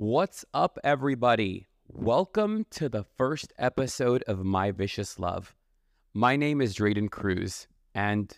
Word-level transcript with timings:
What's 0.00 0.44
up, 0.54 0.78
everybody? 0.84 1.66
Welcome 1.88 2.66
to 2.70 2.88
the 2.88 3.02
first 3.16 3.52
episode 3.58 4.22
of 4.28 4.44
My 4.44 4.70
Vicious 4.70 5.18
Love. 5.18 5.56
My 6.14 6.36
name 6.36 6.60
is 6.60 6.76
Draden 6.76 7.10
Cruz, 7.10 7.66
and 7.96 8.32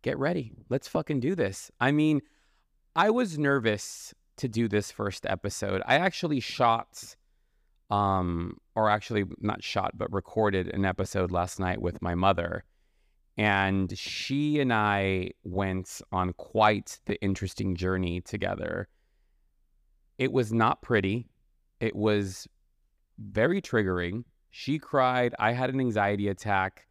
get 0.00 0.16
ready. 0.16 0.52
Let's 0.70 0.88
fucking 0.88 1.20
do 1.20 1.34
this. 1.34 1.70
I 1.82 1.92
mean, 1.92 2.22
I 2.96 3.10
was 3.10 3.38
nervous 3.38 4.14
to 4.38 4.48
do 4.48 4.68
this 4.68 4.90
first 4.90 5.26
episode. 5.26 5.82
I 5.84 5.96
actually 5.96 6.40
shot, 6.40 7.14
um, 7.90 8.56
or 8.74 8.88
actually 8.88 9.24
not 9.40 9.62
shot, 9.62 9.98
but 9.98 10.10
recorded 10.10 10.68
an 10.68 10.86
episode 10.86 11.30
last 11.30 11.60
night 11.60 11.82
with 11.82 12.00
my 12.00 12.14
mother. 12.14 12.64
And 13.36 13.96
she 13.98 14.60
and 14.60 14.72
I 14.72 15.32
went 15.44 16.00
on 16.10 16.32
quite 16.32 17.00
the 17.04 17.20
interesting 17.20 17.76
journey 17.76 18.22
together 18.22 18.88
it 20.18 20.32
was 20.32 20.52
not 20.52 20.82
pretty. 20.82 21.28
It 21.80 21.94
was 21.94 22.48
very 23.18 23.62
triggering. 23.62 24.24
She 24.50 24.78
cried. 24.78 25.34
I 25.38 25.52
had 25.52 25.70
an 25.70 25.80
anxiety 25.80 26.28
attack. 26.28 26.86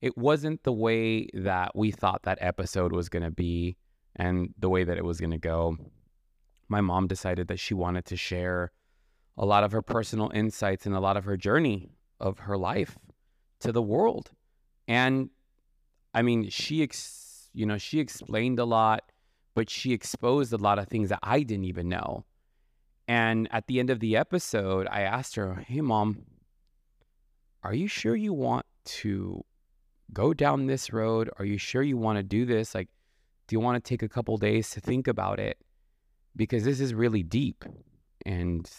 It 0.00 0.16
wasn't 0.16 0.62
the 0.64 0.72
way 0.72 1.28
that 1.34 1.76
we 1.76 1.90
thought 1.90 2.22
that 2.24 2.38
episode 2.40 2.92
was 2.92 3.08
going 3.08 3.22
to 3.22 3.30
be 3.30 3.76
and 4.16 4.52
the 4.58 4.68
way 4.68 4.84
that 4.84 4.98
it 4.98 5.04
was 5.04 5.20
going 5.20 5.30
to 5.30 5.38
go. 5.38 5.76
My 6.68 6.80
mom 6.80 7.06
decided 7.06 7.48
that 7.48 7.58
she 7.58 7.74
wanted 7.74 8.06
to 8.06 8.16
share 8.16 8.72
a 9.36 9.44
lot 9.44 9.64
of 9.64 9.72
her 9.72 9.82
personal 9.82 10.30
insights 10.34 10.86
and 10.86 10.94
a 10.94 11.00
lot 11.00 11.16
of 11.16 11.24
her 11.24 11.36
journey 11.36 11.90
of 12.20 12.40
her 12.40 12.56
life 12.56 12.96
to 13.60 13.72
the 13.72 13.82
world. 13.82 14.30
And 14.86 15.30
I 16.14 16.22
mean, 16.22 16.48
she, 16.48 16.82
ex- 16.82 17.50
you 17.52 17.66
know, 17.66 17.78
she 17.78 17.98
explained 17.98 18.58
a 18.58 18.64
lot, 18.64 19.10
but 19.54 19.68
she 19.68 19.92
exposed 19.92 20.52
a 20.52 20.58
lot 20.58 20.78
of 20.78 20.88
things 20.88 21.08
that 21.08 21.20
I 21.22 21.42
didn't 21.42 21.64
even 21.64 21.88
know. 21.88 22.24
And 23.06 23.48
at 23.50 23.66
the 23.66 23.80
end 23.80 23.90
of 23.90 24.00
the 24.00 24.16
episode, 24.16 24.86
I 24.90 25.02
asked 25.02 25.36
her, 25.36 25.64
Hey, 25.66 25.80
mom, 25.80 26.24
are 27.62 27.74
you 27.74 27.88
sure 27.88 28.16
you 28.16 28.32
want 28.32 28.66
to 28.84 29.44
go 30.12 30.34
down 30.34 30.66
this 30.66 30.92
road? 30.92 31.30
Are 31.38 31.44
you 31.44 31.58
sure 31.58 31.82
you 31.82 31.96
want 31.96 32.18
to 32.18 32.22
do 32.22 32.44
this? 32.46 32.74
Like, 32.74 32.88
do 33.46 33.54
you 33.54 33.60
want 33.60 33.82
to 33.82 33.88
take 33.88 34.02
a 34.02 34.08
couple 34.08 34.36
days 34.36 34.70
to 34.70 34.80
think 34.80 35.08
about 35.08 35.38
it? 35.38 35.58
Because 36.36 36.64
this 36.64 36.80
is 36.80 36.94
really 36.94 37.22
deep. 37.22 37.64
And 38.24 38.70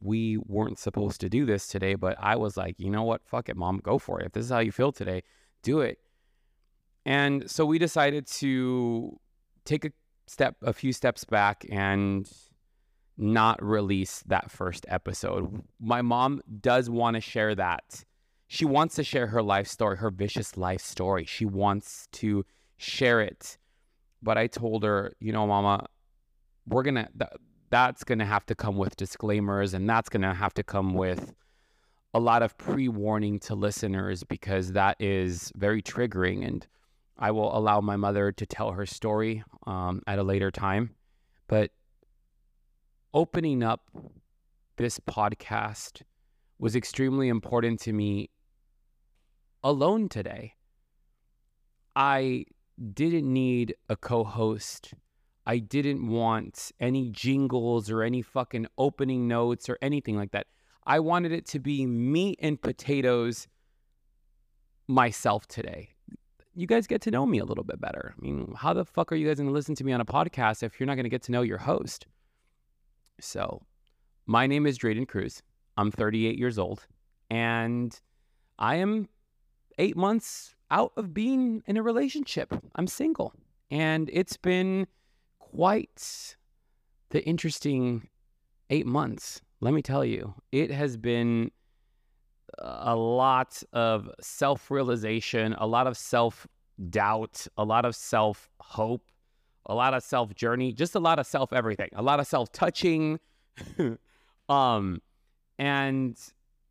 we 0.00 0.38
weren't 0.38 0.78
supposed 0.78 1.20
to 1.20 1.28
do 1.28 1.44
this 1.44 1.66
today, 1.66 1.94
but 1.94 2.16
I 2.18 2.36
was 2.36 2.56
like, 2.56 2.76
you 2.78 2.90
know 2.90 3.02
what? 3.02 3.22
Fuck 3.24 3.48
it, 3.48 3.56
mom, 3.56 3.78
go 3.78 3.98
for 3.98 4.20
it. 4.20 4.26
If 4.26 4.32
this 4.32 4.46
is 4.46 4.50
how 4.50 4.60
you 4.60 4.72
feel 4.72 4.92
today, 4.92 5.22
do 5.62 5.80
it. 5.80 5.98
And 7.04 7.50
so 7.50 7.64
we 7.66 7.78
decided 7.78 8.26
to 8.26 9.18
take 9.64 9.84
a 9.84 9.90
step, 10.26 10.56
a 10.62 10.72
few 10.72 10.92
steps 10.92 11.24
back 11.24 11.66
and 11.70 12.30
not 13.20 13.62
release 13.62 14.22
that 14.26 14.50
first 14.50 14.86
episode. 14.88 15.62
My 15.78 16.02
mom 16.02 16.40
does 16.60 16.88
want 16.88 17.14
to 17.14 17.20
share 17.20 17.54
that. 17.54 18.04
She 18.48 18.64
wants 18.64 18.96
to 18.96 19.04
share 19.04 19.28
her 19.28 19.42
life 19.42 19.68
story, 19.68 19.98
her 19.98 20.10
vicious 20.10 20.56
life 20.56 20.80
story. 20.80 21.24
She 21.24 21.44
wants 21.44 22.08
to 22.12 22.44
share 22.78 23.20
it. 23.20 23.58
But 24.22 24.38
I 24.38 24.46
told 24.46 24.82
her, 24.84 25.12
you 25.20 25.32
know, 25.32 25.46
mama, 25.46 25.86
we're 26.66 26.82
going 26.82 26.96
to, 26.96 27.08
th- 27.18 27.30
that's 27.68 28.04
going 28.04 28.18
to 28.18 28.24
have 28.24 28.46
to 28.46 28.54
come 28.54 28.76
with 28.76 28.96
disclaimers 28.96 29.74
and 29.74 29.88
that's 29.88 30.08
going 30.08 30.22
to 30.22 30.34
have 30.34 30.54
to 30.54 30.62
come 30.62 30.94
with 30.94 31.34
a 32.12 32.18
lot 32.18 32.42
of 32.42 32.56
pre 32.56 32.88
warning 32.88 33.38
to 33.40 33.54
listeners 33.54 34.24
because 34.24 34.72
that 34.72 34.96
is 34.98 35.52
very 35.54 35.82
triggering. 35.82 36.44
And 36.46 36.66
I 37.18 37.30
will 37.30 37.56
allow 37.56 37.80
my 37.80 37.96
mother 37.96 38.32
to 38.32 38.46
tell 38.46 38.72
her 38.72 38.86
story 38.86 39.44
um, 39.66 40.02
at 40.06 40.18
a 40.18 40.22
later 40.22 40.50
time. 40.50 40.96
But 41.46 41.70
opening 43.12 43.62
up 43.62 43.90
this 44.76 45.00
podcast 45.00 46.02
was 46.58 46.76
extremely 46.76 47.28
important 47.28 47.80
to 47.80 47.92
me 47.92 48.30
alone 49.62 50.08
today. 50.08 50.54
I 51.96 52.44
didn't 52.94 53.30
need 53.30 53.74
a 53.88 53.96
co 53.96 54.24
host. 54.24 54.94
I 55.46 55.58
didn't 55.58 56.06
want 56.06 56.70
any 56.78 57.10
jingles 57.10 57.90
or 57.90 58.02
any 58.02 58.22
fucking 58.22 58.66
opening 58.78 59.26
notes 59.26 59.68
or 59.68 59.78
anything 59.82 60.16
like 60.16 60.30
that. 60.32 60.46
I 60.86 61.00
wanted 61.00 61.32
it 61.32 61.46
to 61.46 61.58
be 61.58 61.86
meat 61.86 62.38
and 62.40 62.60
potatoes 62.60 63.48
myself 64.86 65.46
today. 65.46 65.90
You 66.54 66.66
guys 66.66 66.86
get 66.86 67.00
to 67.02 67.10
know 67.10 67.26
me 67.26 67.38
a 67.38 67.44
little 67.44 67.64
bit 67.64 67.80
better. 67.80 68.14
I 68.16 68.20
mean, 68.20 68.54
how 68.56 68.72
the 68.72 68.84
fuck 68.84 69.12
are 69.12 69.16
you 69.16 69.26
guys 69.26 69.36
going 69.36 69.48
to 69.48 69.52
listen 69.52 69.74
to 69.76 69.84
me 69.84 69.92
on 69.92 70.00
a 70.00 70.04
podcast 70.04 70.62
if 70.62 70.78
you're 70.78 70.86
not 70.86 70.94
going 70.94 71.04
to 71.04 71.10
get 71.10 71.22
to 71.22 71.32
know 71.32 71.42
your 71.42 71.58
host? 71.58 72.06
So, 73.20 73.62
my 74.26 74.46
name 74.46 74.66
is 74.66 74.78
Draden 74.78 75.06
Cruz. 75.06 75.42
I'm 75.76 75.90
38 75.90 76.38
years 76.38 76.58
old, 76.58 76.86
and 77.30 77.98
I 78.58 78.76
am 78.76 79.08
eight 79.78 79.96
months 79.96 80.54
out 80.70 80.92
of 80.96 81.12
being 81.12 81.62
in 81.66 81.76
a 81.76 81.82
relationship. 81.82 82.52
I'm 82.76 82.86
single, 82.86 83.34
and 83.70 84.08
it's 84.12 84.36
been 84.36 84.86
quite 85.38 86.36
the 87.10 87.22
interesting 87.24 88.08
eight 88.70 88.86
months. 88.86 89.42
Let 89.60 89.74
me 89.74 89.82
tell 89.82 90.04
you, 90.04 90.34
it 90.50 90.70
has 90.70 90.96
been 90.96 91.50
a 92.58 92.96
lot 92.96 93.62
of 93.72 94.10
self 94.20 94.70
realization, 94.70 95.54
a 95.58 95.66
lot 95.66 95.86
of 95.86 95.96
self 95.96 96.46
doubt, 96.88 97.46
a 97.56 97.64
lot 97.64 97.84
of 97.84 97.94
self 97.94 98.48
hope, 98.60 99.10
a 99.66 99.74
lot 99.74 99.94
of 99.94 100.02
self 100.02 100.34
journey, 100.34 100.72
just 100.72 100.94
a 100.94 101.00
lot 101.00 101.18
of 101.18 101.26
self 101.26 101.52
everything, 101.52 101.88
a 101.94 102.02
lot 102.02 102.20
of 102.20 102.26
self 102.26 102.52
touching. 102.52 103.18
um, 104.48 105.00
and 105.58 106.16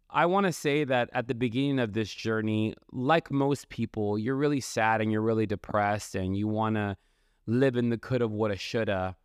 I 0.09 0.25
want 0.25 0.47
to 0.47 0.51
say 0.51 0.83
that 0.85 1.09
at 1.13 1.27
the 1.27 1.35
beginning 1.35 1.79
of 1.79 1.93
this 1.93 2.11
journey, 2.11 2.73
like 2.91 3.29
most 3.29 3.69
people, 3.69 4.17
you're 4.17 4.35
really 4.35 4.61
sad 4.61 5.01
and 5.01 5.11
you're 5.11 5.21
really 5.21 5.45
depressed 5.45 6.15
and 6.15 6.35
you 6.35 6.47
want 6.47 6.75
to 6.75 6.97
live 7.45 7.75
in 7.75 7.89
the 7.89 7.97
coulda, 7.97 8.27
woulda, 8.27 8.55
shoulda. 8.55 9.15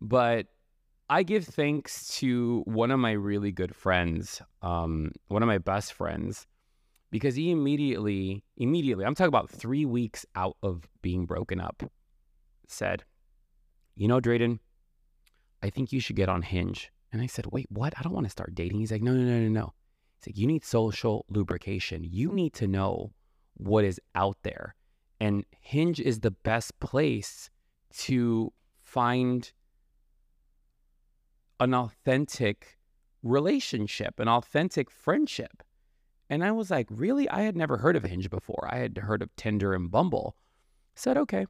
But 0.00 0.46
I 1.08 1.22
give 1.22 1.46
thanks 1.46 2.18
to 2.18 2.62
one 2.66 2.90
of 2.90 2.98
my 2.98 3.12
really 3.12 3.52
good 3.52 3.74
friends, 3.74 4.42
um, 4.60 5.12
one 5.28 5.42
of 5.42 5.46
my 5.46 5.58
best 5.58 5.92
friends, 5.92 6.46
because 7.10 7.34
he 7.36 7.50
immediately, 7.50 8.44
immediately, 8.56 9.04
I'm 9.04 9.14
talking 9.14 9.28
about 9.28 9.48
three 9.48 9.86
weeks 9.86 10.26
out 10.34 10.56
of 10.62 10.88
being 11.00 11.24
broken 11.24 11.60
up, 11.60 11.82
said, 12.66 13.04
You 13.94 14.08
know, 14.08 14.20
Draden, 14.20 14.58
I 15.62 15.70
think 15.70 15.92
you 15.92 16.00
should 16.00 16.16
get 16.16 16.28
on 16.28 16.42
Hinge. 16.42 16.90
And 17.12 17.22
I 17.22 17.26
said, 17.26 17.46
Wait, 17.46 17.66
what? 17.70 17.94
I 17.98 18.02
don't 18.02 18.12
want 18.12 18.26
to 18.26 18.30
start 18.30 18.54
dating. 18.54 18.80
He's 18.80 18.92
like, 18.92 19.02
No, 19.02 19.12
no, 19.12 19.22
no, 19.22 19.40
no, 19.40 19.48
no. 19.48 19.74
He's 20.18 20.32
like, 20.32 20.38
You 20.38 20.46
need 20.46 20.64
social 20.64 21.24
lubrication. 21.28 22.04
You 22.04 22.32
need 22.32 22.54
to 22.54 22.66
know 22.66 23.12
what 23.54 23.84
is 23.84 24.00
out 24.14 24.36
there. 24.42 24.74
And 25.20 25.44
Hinge 25.60 26.00
is 26.00 26.20
the 26.20 26.30
best 26.30 26.78
place 26.80 27.50
to 27.98 28.52
find 28.82 29.50
an 31.58 31.74
authentic 31.74 32.78
relationship, 33.22 34.20
an 34.20 34.28
authentic 34.28 34.90
friendship. 34.90 35.62
And 36.28 36.44
I 36.44 36.52
was 36.52 36.70
like, 36.70 36.86
really? 36.90 37.28
I 37.28 37.42
had 37.42 37.56
never 37.56 37.78
heard 37.78 37.96
of 37.96 38.04
Hinge 38.04 38.28
before. 38.28 38.68
I 38.70 38.78
had 38.78 38.98
heard 38.98 39.22
of 39.22 39.34
Tinder 39.36 39.74
and 39.74 39.90
Bumble. 39.90 40.36
I 40.38 41.00
said, 41.00 41.16
okay. 41.16 41.46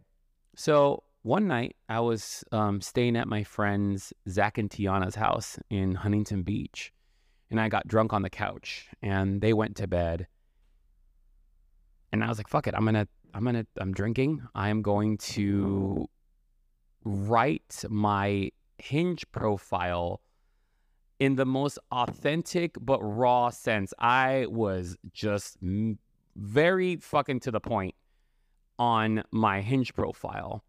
So 0.57 1.05
one 1.23 1.47
night 1.47 1.77
I 1.87 2.01
was 2.01 2.43
um, 2.51 2.81
staying 2.81 3.15
at 3.15 3.29
my 3.29 3.45
friends 3.45 4.13
Zach 4.27 4.57
and 4.57 4.71
Tiana's 4.71 5.15
house 5.15 5.59
in 5.69 5.95
Huntington 5.95 6.43
Beach. 6.43 6.93
And 7.51 7.61
I 7.61 7.69
got 7.69 7.87
drunk 7.87 8.15
on 8.15 8.23
the 8.23 8.31
couch 8.31 8.89
and 9.03 9.41
they 9.43 9.53
went 9.53 9.77
to 9.77 9.87
bed. 9.87 10.27
And 12.11 12.25
I 12.25 12.29
was 12.29 12.39
like, 12.39 12.49
fuck 12.49 12.67
it. 12.67 12.75
I'm 12.75 12.87
to, 12.87 13.07
I'm 13.35 13.45
to, 13.45 13.67
I'm 13.79 13.93
drinking. 13.93 14.43
I'm 14.55 14.81
going 14.81 15.19
to 15.19 16.09
write 17.05 17.85
my 17.91 18.51
Hinge 18.79 19.31
profile 19.33 20.23
in 21.21 21.37
the 21.37 21.47
most 21.47 21.79
authentic 21.93 22.77
but 22.81 23.01
raw 23.01 23.51
sense. 23.51 23.93
I 23.99 24.47
was 24.49 24.97
just 25.13 25.59
very 26.35 26.97
fucking 26.97 27.41
to 27.41 27.51
the 27.51 27.61
point 27.61 27.95
on 28.79 29.23
my 29.31 29.61
Hinge 29.61 29.95
profile. 29.95 30.65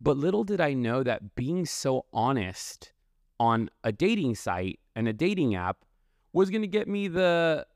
But 0.00 0.16
little 0.16 0.44
did 0.44 0.60
I 0.60 0.74
know 0.74 1.02
that 1.02 1.34
being 1.34 1.64
so 1.64 2.06
honest 2.12 2.92
on 3.38 3.70
a 3.84 3.92
dating 3.92 4.34
site 4.34 4.80
and 4.96 5.06
a 5.08 5.12
dating 5.12 5.54
app 5.54 5.84
was 6.32 6.50
going 6.50 6.62
to 6.62 6.68
get 6.68 6.88
me 6.88 7.08
the, 7.08 7.66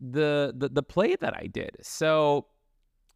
the 0.00 0.52
the 0.56 0.68
the 0.68 0.82
play 0.82 1.16
that 1.16 1.34
I 1.36 1.46
did. 1.46 1.76
So 1.80 2.46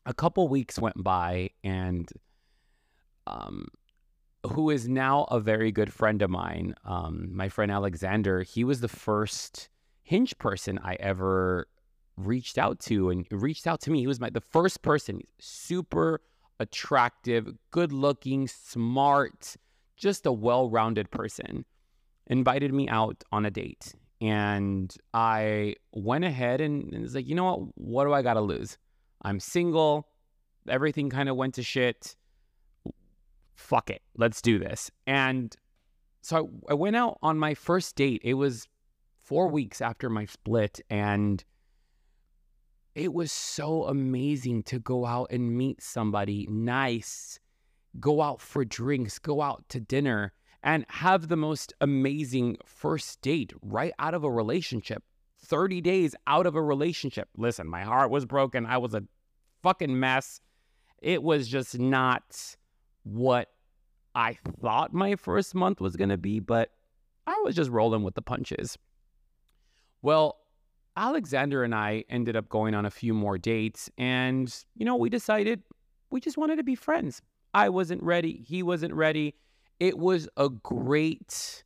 a 0.04 0.14
couple 0.14 0.46
weeks 0.48 0.78
went 0.78 1.02
by 1.02 1.50
and 1.64 2.08
um 3.26 3.66
who 4.52 4.70
is 4.70 4.88
now 4.88 5.24
a 5.24 5.40
very 5.40 5.72
good 5.72 5.92
friend 5.92 6.22
of 6.22 6.30
mine, 6.30 6.74
um, 6.84 7.34
my 7.34 7.48
friend 7.48 7.72
Alexander, 7.72 8.42
he 8.42 8.64
was 8.64 8.80
the 8.80 8.88
first 8.88 9.68
Hinge 10.02 10.38
person 10.38 10.78
I 10.82 10.94
ever 11.00 11.66
reached 12.16 12.58
out 12.58 12.80
to 12.80 13.10
and 13.10 13.26
reached 13.30 13.66
out 13.66 13.80
to 13.82 13.90
me. 13.90 14.00
He 14.00 14.06
was 14.06 14.20
my 14.20 14.30
the 14.30 14.40
first 14.40 14.82
person, 14.82 15.20
super 15.38 16.20
attractive, 16.58 17.52
good 17.70 17.92
looking, 17.92 18.48
smart, 18.48 19.56
just 19.96 20.26
a 20.26 20.32
well-rounded 20.32 21.10
person. 21.10 21.64
invited 22.26 22.72
me 22.72 22.88
out 22.88 23.22
on 23.32 23.46
a 23.46 23.50
date. 23.50 23.94
And 24.20 24.94
I 25.12 25.76
went 25.92 26.24
ahead 26.24 26.60
and, 26.60 26.92
and 26.92 27.02
was 27.02 27.14
like, 27.14 27.28
you 27.28 27.34
know 27.34 27.44
what? 27.44 27.60
What 27.76 28.04
do 28.04 28.12
I 28.12 28.22
got 28.22 28.34
to 28.34 28.40
lose? 28.40 28.78
I'm 29.22 29.40
single. 29.40 30.08
Everything 30.68 31.10
kind 31.10 31.28
of 31.28 31.36
went 31.36 31.54
to 31.54 31.62
shit. 31.62 32.16
Fuck 33.54 33.90
it. 33.90 34.02
Let's 34.16 34.40
do 34.40 34.58
this. 34.58 34.90
And 35.06 35.54
so 36.22 36.50
I, 36.68 36.72
I 36.72 36.74
went 36.74 36.96
out 36.96 37.18
on 37.22 37.38
my 37.38 37.54
first 37.54 37.94
date. 37.96 38.22
It 38.24 38.34
was 38.34 38.66
four 39.22 39.48
weeks 39.48 39.80
after 39.80 40.08
my 40.08 40.24
split. 40.24 40.80
And 40.88 41.44
it 42.96 43.12
was 43.12 43.30
so 43.30 43.84
amazing 43.84 44.62
to 44.62 44.78
go 44.78 45.04
out 45.04 45.30
and 45.30 45.54
meet 45.54 45.82
somebody 45.82 46.46
nice, 46.50 47.38
go 48.00 48.22
out 48.22 48.40
for 48.40 48.64
drinks, 48.64 49.18
go 49.18 49.42
out 49.42 49.62
to 49.68 49.78
dinner 49.78 50.32
and 50.62 50.86
have 50.88 51.28
the 51.28 51.36
most 51.36 51.74
amazing 51.82 52.56
first 52.64 53.20
date 53.20 53.52
right 53.60 53.92
out 53.98 54.14
of 54.14 54.24
a 54.24 54.30
relationship. 54.30 55.04
30 55.44 55.82
days 55.82 56.14
out 56.26 56.46
of 56.46 56.56
a 56.56 56.62
relationship. 56.62 57.28
Listen, 57.36 57.68
my 57.68 57.82
heart 57.82 58.10
was 58.10 58.24
broken. 58.24 58.64
I 58.64 58.78
was 58.78 58.94
a 58.94 59.02
fucking 59.62 60.00
mess. 60.00 60.40
It 61.02 61.22
was 61.22 61.46
just 61.48 61.78
not 61.78 62.56
what 63.02 63.50
I 64.14 64.38
thought 64.62 64.94
my 64.94 65.16
first 65.16 65.54
month 65.54 65.82
was 65.82 65.96
going 65.96 66.08
to 66.08 66.16
be, 66.16 66.40
but 66.40 66.70
I 67.26 67.38
was 67.44 67.54
just 67.54 67.70
rolling 67.70 68.02
with 68.02 68.14
the 68.14 68.22
punches. 68.22 68.78
Well, 70.00 70.38
Alexander 70.96 71.62
and 71.62 71.74
I 71.74 72.04
ended 72.08 72.36
up 72.36 72.48
going 72.48 72.74
on 72.74 72.86
a 72.86 72.90
few 72.90 73.12
more 73.12 73.38
dates, 73.38 73.90
and, 73.98 74.54
you 74.74 74.84
know, 74.84 74.96
we 74.96 75.10
decided 75.10 75.62
we 76.10 76.20
just 76.20 76.38
wanted 76.38 76.56
to 76.56 76.64
be 76.64 76.74
friends. 76.74 77.20
I 77.52 77.68
wasn't 77.68 78.02
ready. 78.02 78.44
He 78.46 78.62
wasn't 78.62 78.94
ready 78.94 79.34
it 79.80 79.98
was 79.98 80.28
a 80.36 80.48
great 80.48 81.64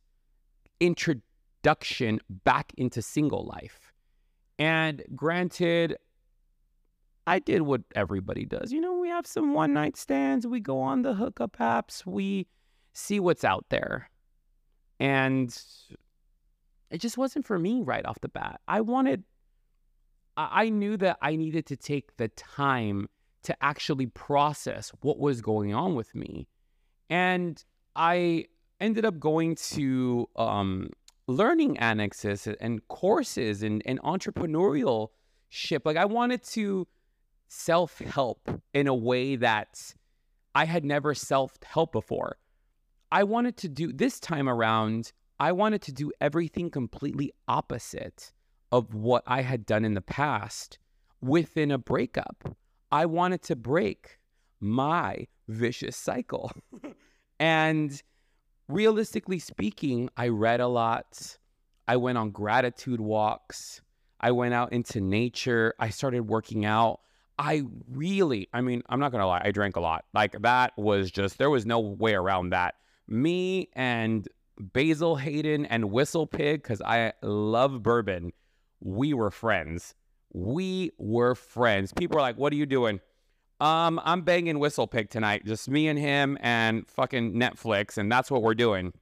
introduction 0.79 2.19
back 2.29 2.73
into 2.77 3.01
single 3.01 3.45
life. 3.45 3.93
And 4.59 5.03
granted, 5.15 5.95
I 7.25 7.39
did 7.39 7.61
what 7.61 7.81
everybody 7.95 8.45
does. 8.45 8.71
You 8.71 8.81
know, 8.81 8.97
we 8.97 9.09
have 9.09 9.25
some 9.25 9.53
one 9.53 9.73
night 9.73 9.95
stands, 9.95 10.45
we 10.45 10.59
go 10.59 10.79
on 10.81 11.03
the 11.03 11.13
hookup 11.13 11.57
apps, 11.57 12.05
we 12.05 12.47
see 12.93 13.19
what's 13.19 13.43
out 13.43 13.65
there. 13.69 14.09
And 14.99 15.55
it 16.91 16.99
just 16.99 17.17
wasn't 17.17 17.45
for 17.45 17.57
me 17.57 17.81
right 17.81 18.05
off 18.05 18.19
the 18.21 18.29
bat. 18.29 18.61
I 18.67 18.81
wanted, 18.81 19.23
I 20.37 20.69
knew 20.69 20.97
that 20.97 21.17
I 21.21 21.35
needed 21.35 21.65
to 21.67 21.77
take 21.77 22.17
the 22.17 22.27
time 22.29 23.07
to 23.43 23.55
actually 23.63 24.07
process 24.07 24.91
what 25.01 25.17
was 25.17 25.41
going 25.41 25.73
on 25.73 25.95
with 25.95 26.13
me. 26.13 26.47
And 27.09 27.63
I 27.95 28.45
ended 28.79 29.05
up 29.05 29.19
going 29.19 29.55
to 29.55 30.29
um, 30.35 30.89
learning 31.27 31.77
annexes 31.79 32.47
and 32.59 32.85
courses 32.87 33.63
and, 33.63 33.81
and 33.85 34.01
entrepreneurial 34.01 35.09
ship. 35.49 35.83
Like 35.85 35.97
I 35.97 36.05
wanted 36.05 36.43
to 36.43 36.87
self 37.47 37.99
help 37.99 38.49
in 38.73 38.87
a 38.87 38.95
way 38.95 39.35
that 39.35 39.93
I 40.55 40.65
had 40.65 40.83
never 40.83 41.13
self 41.13 41.53
help 41.63 41.91
before. 41.91 42.37
I 43.11 43.23
wanted 43.23 43.57
to 43.57 43.69
do 43.69 43.91
this 43.91 44.19
time 44.19 44.47
around, 44.47 45.11
I 45.41 45.53
wanted 45.53 45.81
to 45.83 45.91
do 45.91 46.11
everything 46.21 46.69
completely 46.69 47.33
opposite 47.47 48.31
of 48.71 48.93
what 48.93 49.23
I 49.25 49.41
had 49.41 49.65
done 49.65 49.83
in 49.83 49.95
the 49.95 50.01
past 50.01 50.77
within 51.19 51.71
a 51.71 51.79
breakup. 51.79 52.55
I 52.91 53.07
wanted 53.07 53.41
to 53.43 53.55
break 53.55 54.19
my 54.59 55.27
vicious 55.47 55.97
cycle. 55.97 56.51
And 57.39 57.99
realistically 58.67 59.39
speaking, 59.39 60.11
I 60.15 60.27
read 60.27 60.59
a 60.59 60.67
lot. 60.67 61.37
I 61.87 61.95
went 61.95 62.19
on 62.19 62.29
gratitude 62.29 63.01
walks. 63.01 63.81
I 64.19 64.29
went 64.29 64.53
out 64.53 64.71
into 64.71 65.01
nature. 65.01 65.73
I 65.79 65.89
started 65.89 66.27
working 66.27 66.65
out. 66.65 66.99
I 67.39 67.63
really, 67.89 68.47
I 68.53 68.61
mean, 68.61 68.83
I'm 68.89 68.99
not 68.99 69.11
going 69.11 69.21
to 69.21 69.25
lie, 69.25 69.41
I 69.43 69.49
drank 69.49 69.75
a 69.75 69.79
lot. 69.79 70.05
Like 70.13 70.39
that 70.43 70.73
was 70.77 71.09
just, 71.09 71.39
there 71.39 71.49
was 71.49 71.65
no 71.65 71.79
way 71.79 72.13
around 72.13 72.51
that. 72.51 72.75
Me 73.07 73.69
and 73.73 74.27
Basil 74.61 75.15
Hayden 75.15 75.65
and 75.65 75.91
Whistle 75.91 76.27
Pig, 76.27 76.63
because 76.63 76.81
I 76.81 77.13
love 77.21 77.81
bourbon, 77.83 78.31
we 78.79 79.13
were 79.13 79.31
friends. 79.31 79.95
We 80.33 80.91
were 80.97 81.35
friends. 81.35 81.93
People 81.93 82.17
are 82.17 82.21
like, 82.21 82.37
What 82.37 82.53
are 82.53 82.57
you 82.57 82.65
doing? 82.65 82.99
Um, 83.59 84.01
I'm 84.03 84.21
banging 84.21 84.57
Whistle 84.57 84.87
Pig 84.87 85.09
tonight. 85.09 85.45
Just 85.45 85.69
me 85.69 85.87
and 85.87 85.99
him 85.99 86.37
and 86.41 86.87
fucking 86.87 87.33
Netflix, 87.33 87.97
and 87.97 88.11
that's 88.11 88.31
what 88.31 88.41
we're 88.41 88.55
doing. 88.55 88.93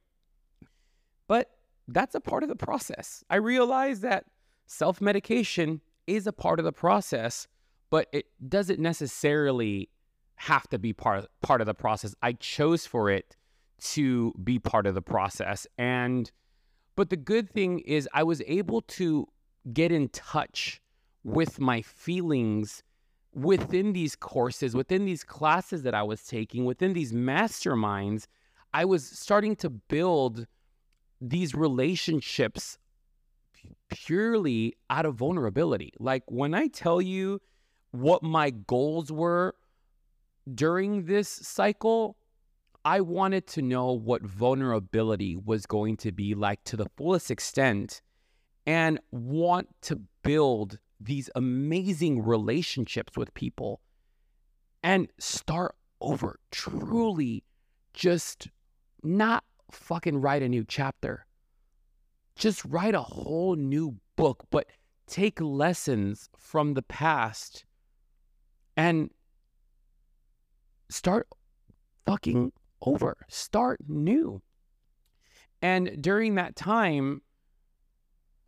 But 1.26 1.50
that's 1.88 2.14
a 2.14 2.20
part 2.20 2.42
of 2.42 2.48
the 2.48 2.56
process. 2.56 3.24
I 3.30 3.36
realize 3.36 4.00
that 4.00 4.26
self 4.66 5.00
medication 5.00 5.80
is 6.06 6.26
a 6.26 6.32
part 6.32 6.58
of 6.58 6.64
the 6.64 6.72
process, 6.72 7.48
but 7.88 8.08
it 8.12 8.26
doesn't 8.46 8.80
necessarily 8.80 9.88
have 10.36 10.68
to 10.68 10.78
be 10.78 10.92
part 10.92 11.20
of, 11.20 11.28
part 11.40 11.60
of 11.60 11.66
the 11.66 11.74
process. 11.74 12.14
I 12.22 12.32
chose 12.32 12.86
for 12.86 13.10
it 13.10 13.36
to 13.80 14.32
be 14.42 14.58
part 14.58 14.86
of 14.86 14.94
the 14.94 15.02
process. 15.02 15.66
And 15.78 16.30
but 16.96 17.10
the 17.10 17.16
good 17.16 17.50
thing 17.50 17.80
is 17.80 18.08
I 18.12 18.22
was 18.22 18.42
able 18.46 18.82
to 18.82 19.26
get 19.72 19.92
in 19.92 20.08
touch 20.08 20.80
with 21.24 21.60
my 21.60 21.82
feelings 21.82 22.82
within 23.32 23.92
these 23.92 24.16
courses, 24.16 24.74
within 24.74 25.04
these 25.04 25.22
classes 25.22 25.82
that 25.82 25.94
I 25.94 26.02
was 26.02 26.22
taking, 26.24 26.64
within 26.64 26.92
these 26.92 27.12
masterminds, 27.12 28.26
I 28.72 28.84
was 28.84 29.06
starting 29.06 29.56
to 29.56 29.70
build 29.70 30.46
these 31.20 31.54
relationships 31.54 32.78
purely 33.88 34.76
out 34.88 35.06
of 35.06 35.16
vulnerability. 35.16 35.92
Like 35.98 36.24
when 36.26 36.54
I 36.54 36.68
tell 36.68 37.00
you 37.00 37.40
what 37.90 38.22
my 38.22 38.50
goals 38.50 39.12
were 39.12 39.54
during 40.52 41.04
this 41.04 41.28
cycle, 41.28 42.16
I 42.84 43.02
wanted 43.02 43.46
to 43.48 43.62
know 43.62 43.92
what 43.92 44.22
vulnerability 44.22 45.36
was 45.36 45.66
going 45.66 45.98
to 45.98 46.12
be 46.12 46.34
like 46.34 46.64
to 46.64 46.76
the 46.76 46.88
fullest 46.96 47.30
extent 47.30 48.00
and 48.66 48.98
want 49.10 49.68
to 49.82 50.00
build 50.22 50.78
these 50.98 51.28
amazing 51.34 52.22
relationships 52.24 53.16
with 53.16 53.34
people 53.34 53.80
and 54.82 55.08
start 55.18 55.74
over. 56.00 56.38
Truly 56.50 57.44
just 57.92 58.48
not 59.02 59.44
fucking 59.70 60.20
write 60.20 60.42
a 60.42 60.48
new 60.48 60.64
chapter. 60.64 61.26
Just 62.34 62.64
write 62.64 62.94
a 62.94 63.02
whole 63.02 63.56
new 63.56 63.96
book, 64.16 64.44
but 64.50 64.66
take 65.06 65.40
lessons 65.40 66.30
from 66.38 66.72
the 66.74 66.82
past 66.82 67.64
and 68.76 69.10
start 70.88 71.28
fucking 72.06 72.52
over. 72.82 73.16
Start 73.28 73.80
new. 73.88 74.42
And 75.62 76.00
during 76.00 76.36
that 76.36 76.56
time, 76.56 77.22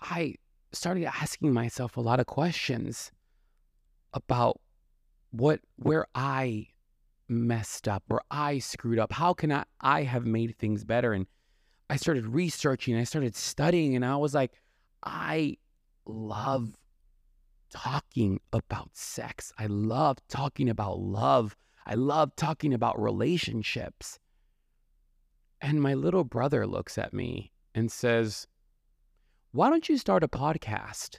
I 0.00 0.36
started 0.72 1.04
asking 1.04 1.52
myself 1.52 1.96
a 1.96 2.00
lot 2.00 2.20
of 2.20 2.26
questions 2.26 3.12
about 4.14 4.60
what 5.30 5.60
where 5.76 6.06
I 6.14 6.68
messed 7.28 7.88
up, 7.88 8.02
where 8.08 8.22
I 8.30 8.58
screwed 8.58 8.98
up. 8.98 9.12
How 9.12 9.32
can 9.34 9.52
I, 9.52 9.64
I 9.80 10.02
have 10.02 10.24
made 10.24 10.56
things 10.58 10.84
better? 10.84 11.12
And 11.12 11.26
I 11.90 11.96
started 11.96 12.26
researching, 12.26 12.96
I 12.96 13.04
started 13.04 13.36
studying, 13.36 13.96
and 13.96 14.04
I 14.04 14.16
was 14.16 14.34
like, 14.34 14.52
I 15.02 15.58
love 16.06 16.76
talking 17.70 18.40
about 18.52 18.90
sex. 18.92 19.52
I 19.58 19.66
love 19.66 20.18
talking 20.28 20.68
about 20.68 21.00
love. 21.00 21.56
I 21.86 21.94
love 21.94 22.36
talking 22.36 22.74
about 22.74 23.00
relationships. 23.00 24.18
And 25.62 25.80
my 25.80 25.94
little 25.94 26.24
brother 26.24 26.66
looks 26.66 26.98
at 26.98 27.14
me 27.14 27.52
and 27.74 27.90
says, 27.90 28.46
why 29.52 29.68
don't 29.68 29.86
you 29.86 29.98
start 29.98 30.24
a 30.24 30.28
podcast? 30.28 31.18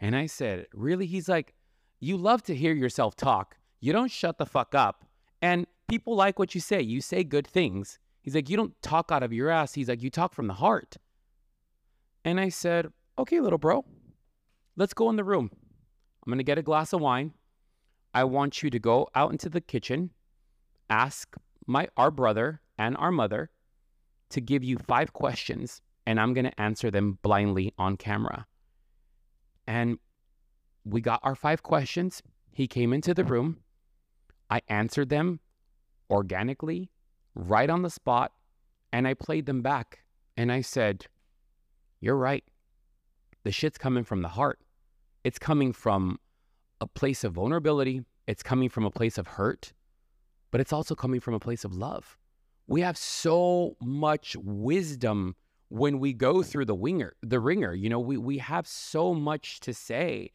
And 0.00 0.16
I 0.16 0.26
said, 0.26 0.66
Really? 0.74 1.06
He's 1.06 1.28
like, 1.28 1.54
You 2.00 2.16
love 2.16 2.42
to 2.44 2.56
hear 2.56 2.74
yourself 2.74 3.14
talk. 3.14 3.56
You 3.78 3.92
don't 3.92 4.10
shut 4.10 4.36
the 4.38 4.46
fuck 4.46 4.74
up. 4.74 5.04
And 5.40 5.66
people 5.88 6.16
like 6.16 6.40
what 6.40 6.56
you 6.56 6.60
say. 6.60 6.80
You 6.80 7.00
say 7.00 7.22
good 7.22 7.46
things. 7.46 8.00
He's 8.22 8.34
like, 8.34 8.50
You 8.50 8.56
don't 8.56 8.74
talk 8.82 9.12
out 9.12 9.22
of 9.22 9.32
your 9.32 9.48
ass. 9.48 9.72
He's 9.74 9.88
like, 9.88 10.02
You 10.02 10.10
talk 10.10 10.34
from 10.34 10.48
the 10.48 10.54
heart. 10.54 10.96
And 12.24 12.40
I 12.40 12.48
said, 12.48 12.88
Okay, 13.16 13.38
little 13.38 13.58
bro, 13.58 13.84
let's 14.76 14.94
go 14.94 15.08
in 15.08 15.14
the 15.14 15.22
room. 15.22 15.50
I'm 15.52 16.30
going 16.30 16.38
to 16.38 16.44
get 16.44 16.58
a 16.58 16.62
glass 16.62 16.92
of 16.92 17.00
wine. 17.00 17.32
I 18.12 18.24
want 18.24 18.60
you 18.64 18.70
to 18.70 18.78
go 18.80 19.08
out 19.14 19.30
into 19.30 19.48
the 19.48 19.60
kitchen, 19.60 20.10
ask 20.88 21.36
my 21.68 21.86
our 21.96 22.10
brother 22.10 22.60
and 22.80 22.96
our 22.96 23.12
mother 23.12 23.50
to 24.30 24.40
give 24.40 24.64
you 24.64 24.78
five 24.78 25.12
questions 25.12 25.82
and 26.06 26.18
I'm 26.18 26.34
going 26.34 26.46
to 26.46 26.60
answer 26.60 26.90
them 26.90 27.18
blindly 27.22 27.72
on 27.78 27.96
camera. 27.96 28.46
And 29.66 29.98
we 30.84 31.00
got 31.00 31.20
our 31.22 31.34
five 31.34 31.62
questions. 31.62 32.22
He 32.50 32.66
came 32.66 32.92
into 32.92 33.14
the 33.14 33.22
room. 33.22 33.58
I 34.48 34.62
answered 34.68 35.10
them 35.10 35.40
organically, 36.10 36.90
right 37.34 37.70
on 37.70 37.82
the 37.82 37.90
spot, 37.90 38.32
and 38.92 39.06
I 39.06 39.14
played 39.14 39.46
them 39.46 39.62
back. 39.62 40.00
And 40.36 40.50
I 40.50 40.62
said, 40.62 41.06
You're 42.00 42.16
right. 42.16 42.42
The 43.44 43.52
shit's 43.52 43.78
coming 43.78 44.02
from 44.02 44.22
the 44.22 44.28
heart. 44.28 44.58
It's 45.22 45.38
coming 45.38 45.72
from 45.72 46.18
a 46.80 46.86
place 46.86 47.24
of 47.24 47.34
vulnerability, 47.34 48.02
it's 48.26 48.42
coming 48.42 48.70
from 48.70 48.84
a 48.84 48.90
place 48.90 49.18
of 49.18 49.26
hurt, 49.26 49.74
but 50.50 50.60
it's 50.60 50.72
also 50.72 50.94
coming 50.94 51.20
from 51.20 51.34
a 51.34 51.40
place 51.40 51.64
of 51.64 51.76
love. 51.76 52.16
We 52.70 52.82
have 52.82 52.96
so 52.96 53.76
much 53.82 54.36
wisdom 54.36 55.34
when 55.70 55.98
we 55.98 56.12
go 56.12 56.44
through 56.44 56.66
the 56.66 56.74
winger, 56.74 57.14
the 57.20 57.40
ringer. 57.40 57.74
You 57.74 57.88
know, 57.88 57.98
we 57.98 58.16
we 58.16 58.38
have 58.38 58.64
so 58.68 59.12
much 59.12 59.58
to 59.60 59.74
say, 59.74 60.30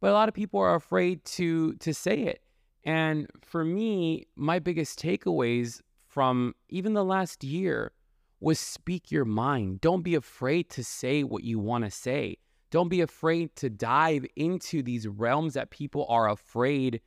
but 0.00 0.10
a 0.10 0.12
lot 0.12 0.28
of 0.28 0.34
people 0.34 0.60
are 0.60 0.76
afraid 0.76 1.24
to 1.24 1.74
to 1.74 1.92
say 1.92 2.20
it. 2.20 2.44
And 2.84 3.26
for 3.44 3.64
me, 3.64 4.28
my 4.36 4.60
biggest 4.60 5.00
takeaways 5.00 5.80
from 6.08 6.54
even 6.68 6.94
the 6.94 7.04
last 7.04 7.42
year 7.42 7.90
was 8.38 8.60
speak 8.60 9.10
your 9.10 9.24
mind. 9.24 9.80
Don't 9.80 10.02
be 10.02 10.14
afraid 10.14 10.70
to 10.70 10.84
say 10.84 11.24
what 11.24 11.42
you 11.42 11.58
want 11.58 11.82
to 11.84 11.90
say. 11.90 12.36
Don't 12.70 12.90
be 12.90 13.00
afraid 13.00 13.56
to 13.56 13.68
dive 13.68 14.24
into 14.36 14.84
these 14.84 15.08
realms 15.08 15.54
that 15.54 15.70
people 15.70 16.06
are 16.08 16.28
afraid 16.28 17.00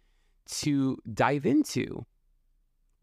to 0.48 0.98
dive 1.14 1.46
into. 1.46 2.06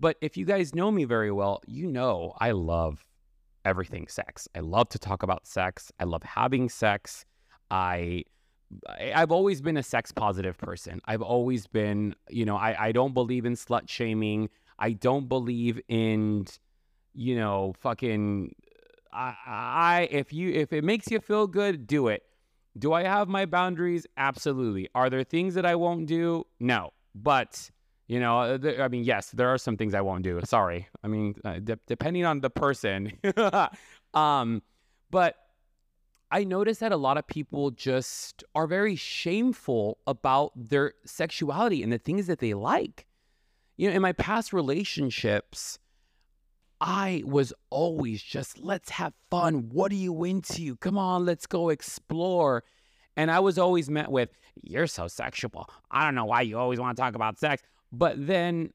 But 0.03 0.17
if 0.21 0.37
you 0.37 0.45
guys 0.45 0.75
know 0.75 0.91
me 0.91 1.05
very 1.05 1.31
well, 1.31 1.61
you 1.65 1.87
know 1.87 2.35
I 2.41 2.51
love 2.51 3.07
everything 3.65 4.09
sex. 4.09 4.49
I 4.53 4.59
love 4.59 4.89
to 4.89 4.99
talk 4.99 5.23
about 5.23 5.47
sex. 5.47 5.93
I 6.01 6.05
love 6.05 6.25
having 6.25 6.69
sex. 6.69 7.25
I 7.71 8.25
I've 9.15 9.31
always 9.31 9.61
been 9.63 9.77
a 9.77 9.83
sex 9.85 10.11
positive 10.11 10.59
person. 10.59 11.01
I've 11.05 11.23
always 11.23 11.69
been, 11.69 12.17
you 12.29 12.45
know, 12.45 12.57
I, 12.57 12.87
I 12.87 12.93
don't 12.93 13.15
believe 13.15 13.45
in 13.45 13.53
slut 13.53 13.89
shaming. 13.89 14.49
I 14.77 14.91
don't 14.91 15.29
believe 15.29 15.81
in, 15.87 16.47
you 17.15 17.37
know, 17.37 17.73
fucking 17.79 18.57
I, 19.13 19.37
I 19.47 20.09
if 20.11 20.33
you 20.33 20.51
if 20.51 20.73
it 20.73 20.83
makes 20.83 21.13
you 21.13 21.21
feel 21.21 21.47
good, 21.47 21.87
do 21.87 22.09
it. 22.09 22.25
Do 22.77 22.93
I 22.93 23.05
have 23.05 23.29
my 23.29 23.47
boundaries? 23.47 24.05
Absolutely. 24.17 24.89
Are 24.97 25.09
there 25.09 25.23
things 25.23 25.55
that 25.55 25.65
I 25.65 25.77
won't 25.77 26.07
do? 26.07 26.45
No. 26.59 26.91
But 27.15 27.71
you 28.13 28.21
know, 28.21 28.41
uh, 28.41 28.59
I 28.79 28.89
mean, 28.89 29.05
yes, 29.05 29.31
there 29.31 29.49
are 29.49 29.57
some 29.57 29.79
things 29.79 29.95
I 29.95 30.03
won't 30.03 30.23
do. 30.23 30.39
Sorry. 30.45 30.87
I 31.03 31.09
mean, 31.09 31.35
uh, 31.47 31.61
de- 31.61 31.79
depending 31.87 32.27
on 32.27 32.43
the 32.43 32.51
person. 32.51 33.11
um, 34.15 34.61
but 35.11 35.37
I 36.31 36.45
notice 36.45 36.81
that 36.81 36.93
a 36.93 36.97
lot 36.99 37.17
of 37.17 37.27
people 37.27 37.71
just 37.71 38.45
are 38.55 38.67
very 38.67 38.97
shameful 38.97 39.97
about 40.07 40.53
their 40.55 40.93
sexuality 41.07 41.83
and 41.83 41.91
the 41.91 41.97
things 41.97 42.27
that 42.27 42.41
they 42.41 42.53
like. 42.53 43.07
You 43.79 43.89
know, 43.89 43.97
in 43.97 44.03
my 44.03 44.13
past 44.13 44.53
relationships, 44.53 45.79
I 46.83 47.23
was 47.25 47.55
always 47.71 48.23
just, 48.23 48.59
let's 48.59 48.91
have 48.91 49.15
fun. 49.31 49.71
What 49.71 49.91
are 49.91 49.95
you 49.95 50.25
into? 50.25 50.77
Come 50.77 50.99
on, 50.99 51.25
let's 51.25 51.47
go 51.47 51.71
explore. 51.71 52.65
And 53.17 53.31
I 53.31 53.41
was 53.41 53.57
always 53.57 53.89
met 53.89 54.11
with, 54.11 54.29
you're 54.63 54.87
so 54.87 55.09
sexual. 55.09 55.71
I 55.91 56.05
don't 56.05 56.15
know 56.15 56.27
why 56.27 56.43
you 56.43 56.59
always 56.59 56.79
want 56.79 56.95
to 56.95 57.01
talk 57.01 57.15
about 57.15 57.39
sex. 57.39 57.63
But 57.93 58.27
then 58.27 58.73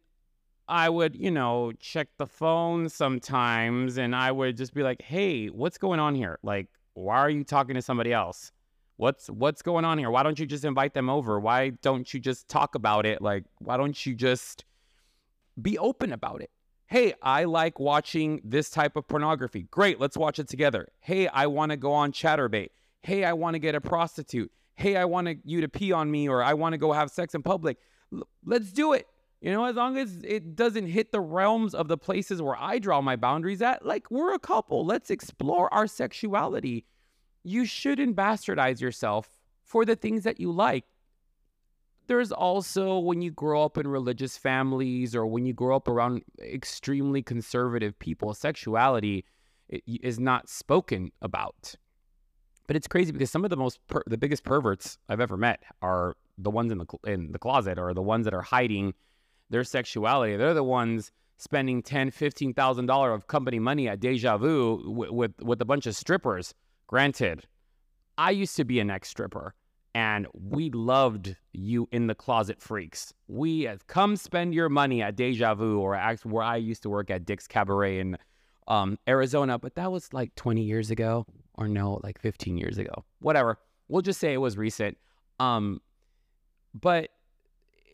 I 0.68 0.90
would, 0.90 1.16
you 1.16 1.32
know, 1.32 1.72
check 1.80 2.10
the 2.18 2.28
phone 2.28 2.90
sometimes 2.90 3.98
and 3.98 4.16
I 4.16 4.32
would 4.32 4.58
just 4.58 4.74
be 4.74 4.84
like, 4.84 5.02
"Hey, 5.02 5.48
what's 5.48 5.78
going 5.78 6.00
on 6.00 6.14
here? 6.16 6.40
Like, 6.44 6.68
why 6.94 7.18
are 7.18 7.30
you 7.30 7.44
talking 7.44 7.76
to 7.76 7.82
somebody 7.82 8.14
else? 8.14 8.52
What's 8.98 9.30
what's 9.30 9.62
going 9.62 9.86
on 9.86 9.98
here? 9.98 10.10
Why 10.10 10.24
don't 10.24 10.40
you 10.40 10.46
just 10.46 10.66
invite 10.66 10.94
them 10.94 11.10
over? 11.10 11.40
Why 11.40 11.70
don't 11.70 12.12
you 12.14 12.20
just 12.20 12.48
talk 12.48 12.76
about 12.76 13.06
it? 13.06 13.22
Like, 13.22 13.46
why 13.60 13.78
don't 13.78 14.06
you 14.06 14.16
just 14.16 14.66
be 15.62 15.78
open 15.78 16.12
about 16.12 16.42
it? 16.42 16.50
Hey, 16.88 17.14
I 17.22 17.44
like 17.44 17.80
watching 17.80 18.42
this 18.44 18.70
type 18.70 18.96
of 18.96 19.08
pornography. 19.08 19.68
Great, 19.70 20.00
let's 20.00 20.18
watch 20.18 20.40
it 20.40 20.48
together. 20.48 20.88
Hey, 21.00 21.28
I 21.28 21.48
want 21.48 21.72
to 21.72 21.78
go 21.78 21.92
on 21.92 22.12
Chaturbate. 22.12 22.70
Hey, 23.04 23.24
I 23.24 23.34
want 23.34 23.56
to 23.56 23.60
get 23.60 23.76
a 23.76 23.82
prostitute. 23.82 24.52
Hey, 24.76 24.96
I 24.96 25.06
want 25.06 25.40
you 25.44 25.62
to 25.62 25.68
pee 25.68 25.92
on 25.92 26.10
me 26.10 26.28
or 26.30 26.42
I 26.42 26.54
want 26.54 26.74
to 26.74 26.78
go 26.78 26.92
have 26.94 27.12
sex 27.12 27.36
in 27.36 27.44
public 27.44 27.78
let's 28.46 28.72
do 28.72 28.94
it. 28.94 29.08
You 29.42 29.52
know, 29.52 29.66
as 29.66 29.76
long 29.76 29.98
as 29.98 30.24
it 30.24 30.56
doesn't 30.56 30.88
hit 30.88 31.12
the 31.12 31.22
realms 31.22 31.76
of 31.76 31.88
the 31.88 31.98
places 31.98 32.42
where 32.42 32.56
I 32.58 32.80
draw 32.80 33.02
my 33.02 33.16
boundaries 33.16 33.62
at, 33.62 33.86
like 33.86 34.10
we're 34.10 34.34
a 34.34 34.40
couple. 34.40 34.86
Let's 34.86 35.12
explore 35.12 35.72
our 35.74 35.86
sexuality. 35.86 36.86
You 37.44 37.66
shouldn't 37.66 38.16
bastardize 38.16 38.82
yourself 38.82 39.30
for 39.64 39.86
the 39.86 39.96
things 39.96 40.24
that 40.24 40.40
you 40.40 40.52
like. 40.52 40.86
There's 42.08 42.32
also 42.32 43.00
when 43.00 43.22
you 43.22 43.32
grow 43.32 43.64
up 43.64 43.78
in 43.78 43.88
religious 43.88 44.38
families 44.38 45.14
or 45.14 45.28
when 45.28 45.46
you 45.46 45.54
grow 45.54 45.76
up 45.76 45.88
around 45.88 46.24
extremely 46.42 47.22
conservative 47.22 48.00
people, 48.00 48.34
sexuality 48.34 49.26
is 49.86 50.20
not 50.20 50.50
spoken 50.50 51.12
about. 51.22 51.76
But 52.66 52.76
it's 52.76 52.88
crazy 52.88 53.12
because 53.12 53.30
some 53.30 53.44
of 53.44 53.50
the 53.50 53.58
most 53.58 53.80
per- 53.88 54.04
the 54.08 54.18
biggest 54.18 54.44
perverts 54.44 54.98
I've 55.10 55.20
ever 55.20 55.38
met 55.38 55.64
are 55.82 56.16
the 56.38 56.52
ones 56.52 56.72
in 56.72 56.78
the 56.78 56.86
in 57.06 57.32
the 57.32 57.40
closet 57.40 57.80
or 57.80 57.94
the 57.94 58.02
ones 58.02 58.26
that 58.26 58.34
are 58.34 58.42
hiding 58.42 58.94
their 59.50 59.64
sexuality. 59.64 60.36
They're 60.36 60.54
the 60.54 60.64
ones 60.64 61.12
spending 61.38 61.82
ten, 61.82 62.12
fifteen 62.12 62.54
thousand 62.54 62.86
dollar 62.86 63.14
of 63.14 63.28
company 63.28 63.60
money 63.60 63.88
at 63.88 64.00
Deja 64.00 64.38
Vu 64.38 64.92
with, 64.92 65.10
with 65.12 65.42
with 65.42 65.62
a 65.62 65.66
bunch 65.66 65.86
of 65.86 65.96
strippers. 65.96 66.54
Granted, 66.88 67.46
I 68.18 68.32
used 68.32 68.56
to 68.58 68.64
be 68.64 68.80
an 68.80 68.90
ex 68.90 69.10
stripper, 69.10 69.54
and 69.94 70.28
we 70.34 70.70
loved 70.70 71.36
you 71.54 71.88
in 71.92 72.08
the 72.08 72.16
closet 72.16 72.62
freaks. 72.62 73.14
We 73.28 73.64
have 73.64 73.88
come 73.88 74.16
spend 74.16 74.54
your 74.54 74.70
money 74.70 75.02
at 75.02 75.16
Deja 75.16 75.56
Vu 75.56 75.80
or 75.80 76.00
where 76.24 76.44
I 76.44 76.58
used 76.58 76.84
to 76.84 76.90
work 76.90 77.10
at 77.10 77.26
Dick's 77.26 77.48
Cabaret 77.48 78.00
in 78.00 78.18
um, 78.68 79.00
Arizona, 79.08 79.58
but 79.58 79.76
that 79.76 79.92
was 79.92 80.14
like 80.14 80.36
20 80.36 80.62
years 80.62 80.92
ago, 80.92 81.26
or 81.56 81.68
no, 81.68 82.00
like 82.04 82.20
15 82.20 82.58
years 82.58 82.78
ago. 82.78 83.06
Whatever. 83.20 83.58
We'll 83.88 84.02
just 84.02 84.20
say 84.20 84.34
it 84.34 84.38
was 84.38 84.58
recent. 84.58 84.98
Um, 85.40 85.82
but 86.82 87.10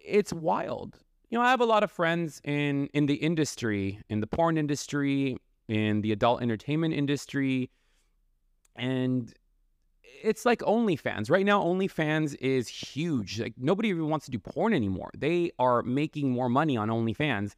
it's 0.05 0.33
wild. 0.33 0.97
You 1.29 1.37
know, 1.37 1.43
I 1.43 1.49
have 1.49 1.61
a 1.61 1.65
lot 1.65 1.83
of 1.83 1.91
friends 1.91 2.41
in 2.43 2.87
in 2.93 3.05
the 3.05 3.15
industry, 3.15 3.99
in 4.09 4.19
the 4.19 4.27
porn 4.27 4.57
industry, 4.57 5.37
in 5.67 6.01
the 6.01 6.11
adult 6.11 6.41
entertainment 6.41 6.93
industry, 6.93 7.71
and 8.75 9.33
it's 10.23 10.45
like 10.45 10.59
OnlyFans. 10.59 11.29
Right 11.29 11.45
now, 11.45 11.63
OnlyFans 11.63 12.35
is 12.39 12.67
huge. 12.67 13.39
Like 13.39 13.53
nobody 13.57 13.89
even 13.89 14.09
wants 14.09 14.25
to 14.25 14.31
do 14.31 14.39
porn 14.39 14.73
anymore. 14.73 15.11
They 15.17 15.51
are 15.59 15.81
making 15.81 16.31
more 16.31 16.49
money 16.49 16.77
on 16.77 16.89
OnlyFans. 16.89 17.55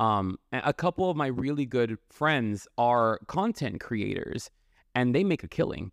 Um, 0.00 0.38
a 0.52 0.72
couple 0.72 1.10
of 1.10 1.16
my 1.16 1.28
really 1.28 1.66
good 1.66 1.96
friends 2.10 2.66
are 2.76 3.20
content 3.28 3.80
creators, 3.80 4.50
and 4.94 5.14
they 5.14 5.22
make 5.22 5.44
a 5.44 5.48
killing. 5.48 5.92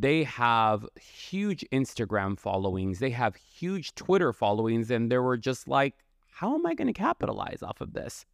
They 0.00 0.22
have 0.22 0.86
huge 0.94 1.64
Instagram 1.72 2.38
followings, 2.38 3.00
they 3.00 3.10
have 3.10 3.34
huge 3.34 3.96
Twitter 3.96 4.32
followings, 4.32 4.92
and 4.92 5.10
they 5.10 5.18
were 5.18 5.36
just 5.36 5.66
like, 5.66 5.94
how 6.30 6.54
am 6.54 6.64
I 6.66 6.74
going 6.74 6.86
to 6.86 6.92
capitalize 6.92 7.64
off 7.64 7.80
of 7.80 7.94
this? 7.94 8.24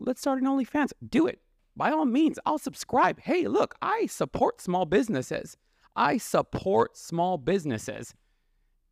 Let's 0.00 0.20
start 0.20 0.42
an 0.42 0.48
OnlyFans. 0.48 0.92
Do 1.08 1.28
it. 1.28 1.38
By 1.76 1.92
all 1.92 2.04
means, 2.04 2.40
I'll 2.44 2.58
subscribe. 2.58 3.20
Hey, 3.20 3.46
look, 3.46 3.76
I 3.80 4.06
support 4.06 4.60
small 4.60 4.84
businesses. 4.84 5.56
I 5.94 6.18
support 6.18 6.96
small 6.96 7.38
businesses. 7.38 8.12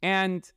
And 0.00 0.48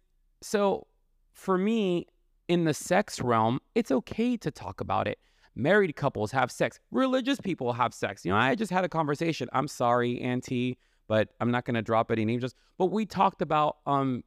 so 0.42 0.86
for 1.32 1.58
me, 1.58 2.06
in 2.48 2.66
the 2.66 2.76
sex 2.76 3.20
realm, 3.20 3.60
it's 3.74 3.90
okay 3.90 4.38
to 4.38 4.52
talk 4.52 4.82
about 4.82 5.08
it. 5.08 5.18
Married 5.56 5.96
couples 5.96 6.32
have 6.32 6.52
sex, 6.52 6.80
religious 6.92 7.42
people 7.42 7.74
have 7.74 7.92
sex. 7.92 8.24
You 8.24 8.34
know, 8.34 8.38
I 8.38 8.54
just 8.54 8.72
had 8.72 8.86
a 8.86 8.90
conversation. 8.90 9.50
I'm 9.52 9.68
sorry, 9.68 10.22
Auntie 10.22 10.78
but 11.08 11.30
I'm 11.40 11.52
not 11.52 11.66
going 11.66 11.76
to 11.76 11.82
drop 11.82 12.12
any 12.12 12.26
names. 12.26 12.42
Just, 12.42 12.56
but 12.78 12.88
we 12.88 13.06
talked 13.06 13.42
about, 13.42 13.78
um, 13.86 14.24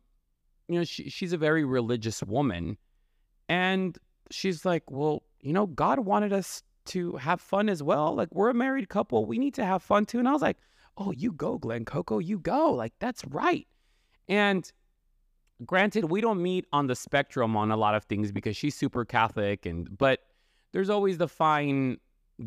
you 0.68 0.78
know, 0.78 0.84
she, 0.84 1.08
she's 1.08 1.32
a 1.32 1.38
very 1.38 1.64
religious 1.64 2.22
woman, 2.22 2.76
and 3.48 3.98
she's 4.30 4.64
like, 4.64 4.90
well, 4.90 5.22
you 5.40 5.52
know, 5.52 5.66
God 5.66 6.00
wanted 6.00 6.32
us 6.32 6.62
to 6.86 7.16
have 7.16 7.40
fun 7.40 7.68
as 7.68 7.82
well. 7.82 8.14
Like 8.14 8.28
we're 8.32 8.50
a 8.50 8.54
married 8.54 8.88
couple, 8.88 9.26
we 9.26 9.38
need 9.38 9.54
to 9.54 9.64
have 9.64 9.82
fun 9.82 10.06
too. 10.06 10.18
And 10.18 10.28
I 10.28 10.32
was 10.32 10.42
like, 10.42 10.56
oh, 10.96 11.12
you 11.12 11.32
go, 11.32 11.58
Glenn 11.58 11.84
Coco, 11.84 12.18
you 12.18 12.38
go. 12.38 12.70
Like 12.72 12.92
that's 12.98 13.24
right. 13.26 13.66
And 14.28 14.70
granted, 15.64 16.06
we 16.06 16.20
don't 16.20 16.42
meet 16.42 16.66
on 16.72 16.86
the 16.86 16.96
spectrum 16.96 17.56
on 17.56 17.70
a 17.70 17.76
lot 17.76 17.94
of 17.94 18.04
things 18.04 18.32
because 18.32 18.56
she's 18.56 18.74
super 18.74 19.04
Catholic, 19.04 19.66
and 19.66 19.96
but 19.96 20.20
there's 20.72 20.90
always 20.90 21.18
the 21.18 21.28
fine 21.28 21.98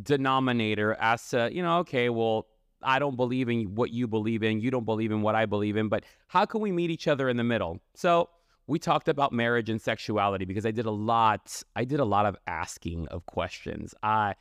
denominator 0.03 0.95
as 0.99 1.29
to, 1.29 1.49
you 1.51 1.63
know, 1.63 1.79
okay, 1.79 2.09
well, 2.09 2.47
I 2.81 2.99
don't 2.99 3.15
believe 3.15 3.49
in 3.49 3.75
what 3.75 3.91
you 3.91 4.07
believe 4.07 4.43
in. 4.43 4.61
You 4.61 4.71
don't 4.71 4.85
believe 4.85 5.11
in 5.11 5.21
what 5.21 5.35
I 5.35 5.45
believe 5.45 5.77
in. 5.77 5.89
But 5.89 6.03
how 6.27 6.45
can 6.45 6.61
we 6.61 6.71
meet 6.71 6.89
each 6.89 7.07
other 7.07 7.29
in 7.29 7.37
the 7.37 7.43
middle? 7.43 7.79
So 7.95 8.29
we 8.67 8.79
talked 8.79 9.07
about 9.07 9.33
marriage 9.33 9.69
and 9.69 9.81
sexuality 9.81 10.45
because 10.45 10.65
I 10.65 10.71
did 10.71 10.85
a 10.85 10.91
lot. 10.91 11.63
I 11.75 11.83
did 11.83 11.99
a 11.99 12.05
lot 12.05 12.25
of 12.25 12.37
asking 12.47 13.07
of 13.07 13.25
questions. 13.25 13.93
Uh, 14.03 14.33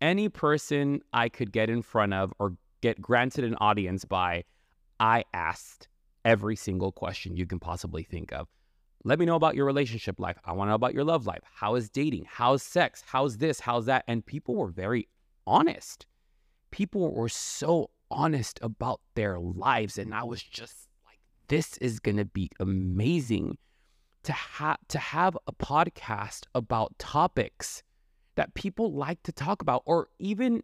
any 0.00 0.28
person 0.28 1.00
I 1.12 1.28
could 1.28 1.52
get 1.52 1.70
in 1.70 1.82
front 1.82 2.12
of 2.12 2.32
or 2.38 2.56
get 2.82 3.00
granted 3.00 3.44
an 3.44 3.54
audience 3.56 4.04
by, 4.04 4.44
I 5.00 5.24
asked 5.32 5.88
every 6.24 6.56
single 6.56 6.92
question 6.92 7.36
you 7.36 7.46
can 7.46 7.58
possibly 7.58 8.02
think 8.02 8.32
of. 8.32 8.48
Let 9.04 9.20
me 9.20 9.26
know 9.26 9.36
about 9.36 9.54
your 9.54 9.66
relationship 9.66 10.18
life. 10.18 10.36
I 10.44 10.52
want 10.52 10.66
to 10.66 10.70
know 10.70 10.76
about 10.76 10.92
your 10.92 11.04
love 11.04 11.26
life. 11.26 11.42
How 11.54 11.76
is 11.76 11.88
dating? 11.88 12.26
How's 12.28 12.62
sex? 12.62 13.04
How's 13.06 13.36
this? 13.36 13.60
How's 13.60 13.86
that? 13.86 14.04
And 14.08 14.26
people 14.26 14.56
were 14.56 14.66
very 14.66 15.08
honest 15.46 16.06
people 16.76 17.10
were 17.10 17.28
so 17.30 17.88
honest 18.10 18.58
about 18.60 19.00
their 19.14 19.40
lives. 19.40 19.96
And 19.96 20.14
I 20.14 20.24
was 20.24 20.42
just 20.42 20.88
like, 21.06 21.18
this 21.48 21.78
is 21.78 22.00
going 22.00 22.18
to 22.18 22.26
be 22.26 22.50
amazing 22.60 23.56
to, 24.24 24.32
have 24.32 24.76
to 24.88 24.98
have 24.98 25.38
a 25.46 25.52
podcast 25.52 26.42
about 26.54 26.98
topics 26.98 27.82
that 28.34 28.52
people 28.52 28.92
like 28.92 29.22
to 29.22 29.32
talk 29.32 29.62
about 29.62 29.84
or 29.86 30.08
even 30.18 30.62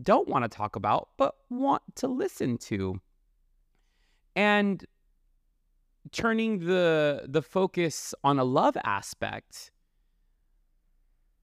don't 0.00 0.26
want 0.26 0.42
to 0.42 0.48
talk 0.48 0.74
about, 0.74 1.10
but 1.18 1.34
want 1.50 1.82
to 1.96 2.08
listen 2.08 2.56
to. 2.56 2.98
And 4.34 4.82
turning 6.12 6.60
the 6.60 7.26
the 7.28 7.42
focus 7.42 8.12
on 8.24 8.38
a 8.38 8.44
love 8.44 8.76
aspect 8.82 9.70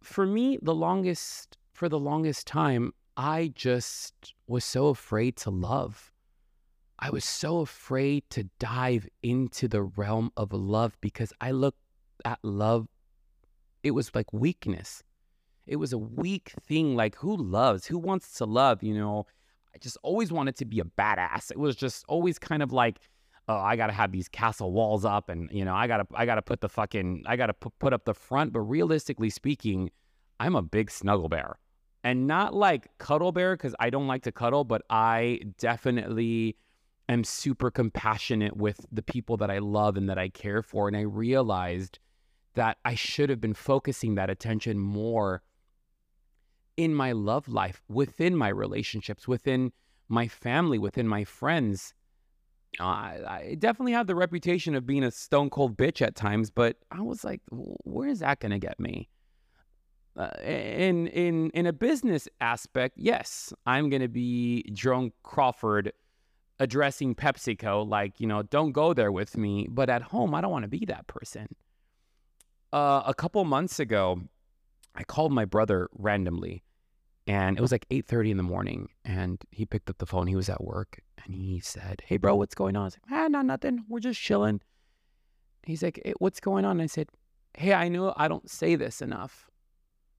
for 0.04 0.26
me 0.26 0.60
the 0.62 0.76
longest 0.76 1.56
for 1.72 1.88
the 1.88 1.98
longest 1.98 2.46
time 2.46 2.92
I 3.20 3.52
just 3.54 4.34
was 4.48 4.64
so 4.64 4.88
afraid 4.88 5.36
to 5.38 5.50
love. 5.50 6.14
I 7.00 7.10
was 7.10 7.26
so 7.26 7.60
afraid 7.60 8.24
to 8.30 8.46
dive 8.60 9.10
into 9.22 9.68
the 9.68 9.82
realm 9.84 10.32
of 10.38 10.54
love 10.54 10.96
because 11.02 11.34
I 11.42 11.52
looked 11.52 11.82
at 12.24 12.40
love, 12.44 12.88
it 13.84 13.92
was 13.92 14.16
like 14.16 14.32
weakness. 14.32 15.04
It 15.68 15.76
was 15.76 15.92
a 15.92 15.98
weak 15.98 16.54
thing. 16.66 16.96
Like, 16.96 17.18
who 17.18 17.36
loves? 17.36 17.86
Who 17.88 17.98
wants 17.98 18.36
to 18.36 18.46
love? 18.46 18.84
You 18.84 18.94
know, 18.94 19.26
I 19.76 19.80
just 19.80 19.98
always 20.02 20.32
wanted 20.32 20.56
to 20.56 20.64
be 20.64 20.80
a 20.80 20.86
badass. 20.86 21.52
It 21.52 21.60
was 21.60 21.76
just 21.76 22.06
always 22.08 22.40
kind 22.40 22.64
of 22.64 22.72
like, 22.72 23.02
oh, 23.50 23.58
I 23.58 23.76
gotta 23.76 23.92
have 23.92 24.14
these 24.14 24.30
castle 24.30 24.72
walls 24.72 25.04
up, 25.04 25.28
and 25.28 25.50
you 25.52 25.66
know, 25.66 25.76
I 25.76 25.88
gotta, 25.88 26.08
I 26.14 26.26
gotta 26.26 26.42
put 26.42 26.62
the 26.62 26.70
fucking, 26.70 27.24
I 27.26 27.36
gotta 27.36 27.54
put 27.54 27.92
up 27.92 28.06
the 28.06 28.14
front. 28.14 28.54
But 28.54 28.62
realistically 28.62 29.30
speaking, 29.30 29.92
I'm 30.40 30.56
a 30.56 30.62
big 30.62 30.90
snuggle 30.90 31.28
bear 31.28 31.58
and 32.04 32.28
not 32.28 32.54
like 32.54 32.88
cuddle 32.98 33.32
bear 33.32 33.56
because 33.56 33.76
I 33.80 33.90
don't 33.90 34.08
like 34.08 34.24
to 34.24 34.32
cuddle, 34.32 34.64
but 34.64 34.84
I 34.90 35.40
definitely 35.58 36.56
am 37.10 37.24
super 37.24 37.72
compassionate 37.72 38.56
with 38.56 38.86
the 38.92 39.02
people 39.02 39.38
that 39.38 39.50
I 39.50 39.58
love 39.60 39.98
and 39.98 40.10
that 40.10 40.18
I 40.18 40.30
care 40.30 40.62
for. 40.62 40.88
And 40.88 40.96
I 40.96 41.02
realized 41.02 42.00
that 42.56 42.78
I 42.86 42.96
should 42.96 43.30
have 43.30 43.42
been 43.42 43.54
focusing 43.54 44.16
that 44.16 44.30
attention 44.30 44.80
more 44.80 45.42
in 46.78 46.94
my 46.94 47.12
love 47.12 47.50
life, 47.50 47.84
within 47.90 48.36
my 48.36 48.48
relationships, 48.48 49.28
within 49.28 49.74
my 50.08 50.28
family, 50.28 50.78
within 50.78 51.08
my 51.08 51.26
friends. 51.26 51.94
I, 52.80 53.58
definitely 53.60 53.94
have 53.94 54.08
the 54.08 54.16
reputation 54.16 54.76
of 54.76 54.86
being 54.86 55.04
a 55.04 55.12
stone 55.12 55.50
cold 55.50 55.76
bitch 55.76 56.02
at 56.02 56.16
times, 56.16 56.52
but 56.52 56.78
I 56.92 57.02
was 57.02 57.24
like, 57.24 57.42
where 57.50 58.08
is 58.08 58.20
that 58.20 58.40
going 58.40 58.52
to 58.52 58.60
get 58.60 58.80
me? 58.80 59.10
Uh, 60.18 60.30
in 60.44 61.08
in 61.08 61.50
in 61.52 61.66
a 61.66 61.74
business 61.74 62.28
aspect, 62.42 62.96
yes, 62.98 63.54
I'm 63.66 63.90
to 63.92 64.08
be 64.08 64.64
Joan 64.74 65.12
Crawford 65.24 65.94
addressing 66.60 67.16
PepsiCo 67.16 67.88
like, 67.88 68.20
you 68.20 68.28
know, 68.28 68.44
don't 68.44 68.74
go 68.74 68.94
there 68.94 69.12
with 69.12 69.38
me, 69.38 69.68
but 69.70 69.90
at 69.90 70.02
home 70.02 70.36
I 70.36 70.42
don't 70.42 70.52
want 70.52 70.64
to 70.64 70.70
be 70.70 70.86
that 70.88 71.08
person. 71.08 71.56
Uh, 72.74 73.02
a 73.06 73.14
couple 73.14 73.44
months 73.46 73.80
ago, 73.80 74.22
I 74.94 75.04
called 75.04 75.32
my 75.32 75.46
brother 75.46 75.90
randomly 75.94 76.64
and 77.26 77.58
it 77.58 77.62
was 77.62 77.72
like 77.72 77.86
8:30 77.90 78.32
in 78.32 78.38
the 78.38 78.44
morning 78.44 78.90
and 79.06 79.42
he 79.52 79.66
picked 79.66 79.90
up 79.90 80.00
the 80.00 80.06
phone. 80.06 80.28
He 80.28 80.36
was 80.36 80.50
at 80.50 80.64
work 80.64 81.02
and 81.24 81.34
he 81.34 81.60
said, 81.60 82.02
"Hey 82.06 82.18
bro, 82.18 82.36
what's 82.36 82.56
going 82.56 82.76
on?" 82.76 82.82
I 82.82 82.86
was 82.86 82.96
like, 82.96 83.20
"Ah, 83.20 83.28
not 83.28 83.46
nothing. 83.46 83.86
We're 83.88 84.00
just 84.00 84.20
chilling." 84.20 84.62
He's 85.64 85.84
like, 85.84 86.02
hey, 86.04 86.14
"What's 86.20 86.40
going 86.40 86.66
on?" 86.66 86.82
I 86.82 86.88
said, 86.88 87.10
"Hey, 87.56 87.74
I 87.74 87.88
know 87.88 88.14
I 88.18 88.28
don't 88.28 88.50
say 88.50 88.76
this 88.76 89.02
enough, 89.02 89.49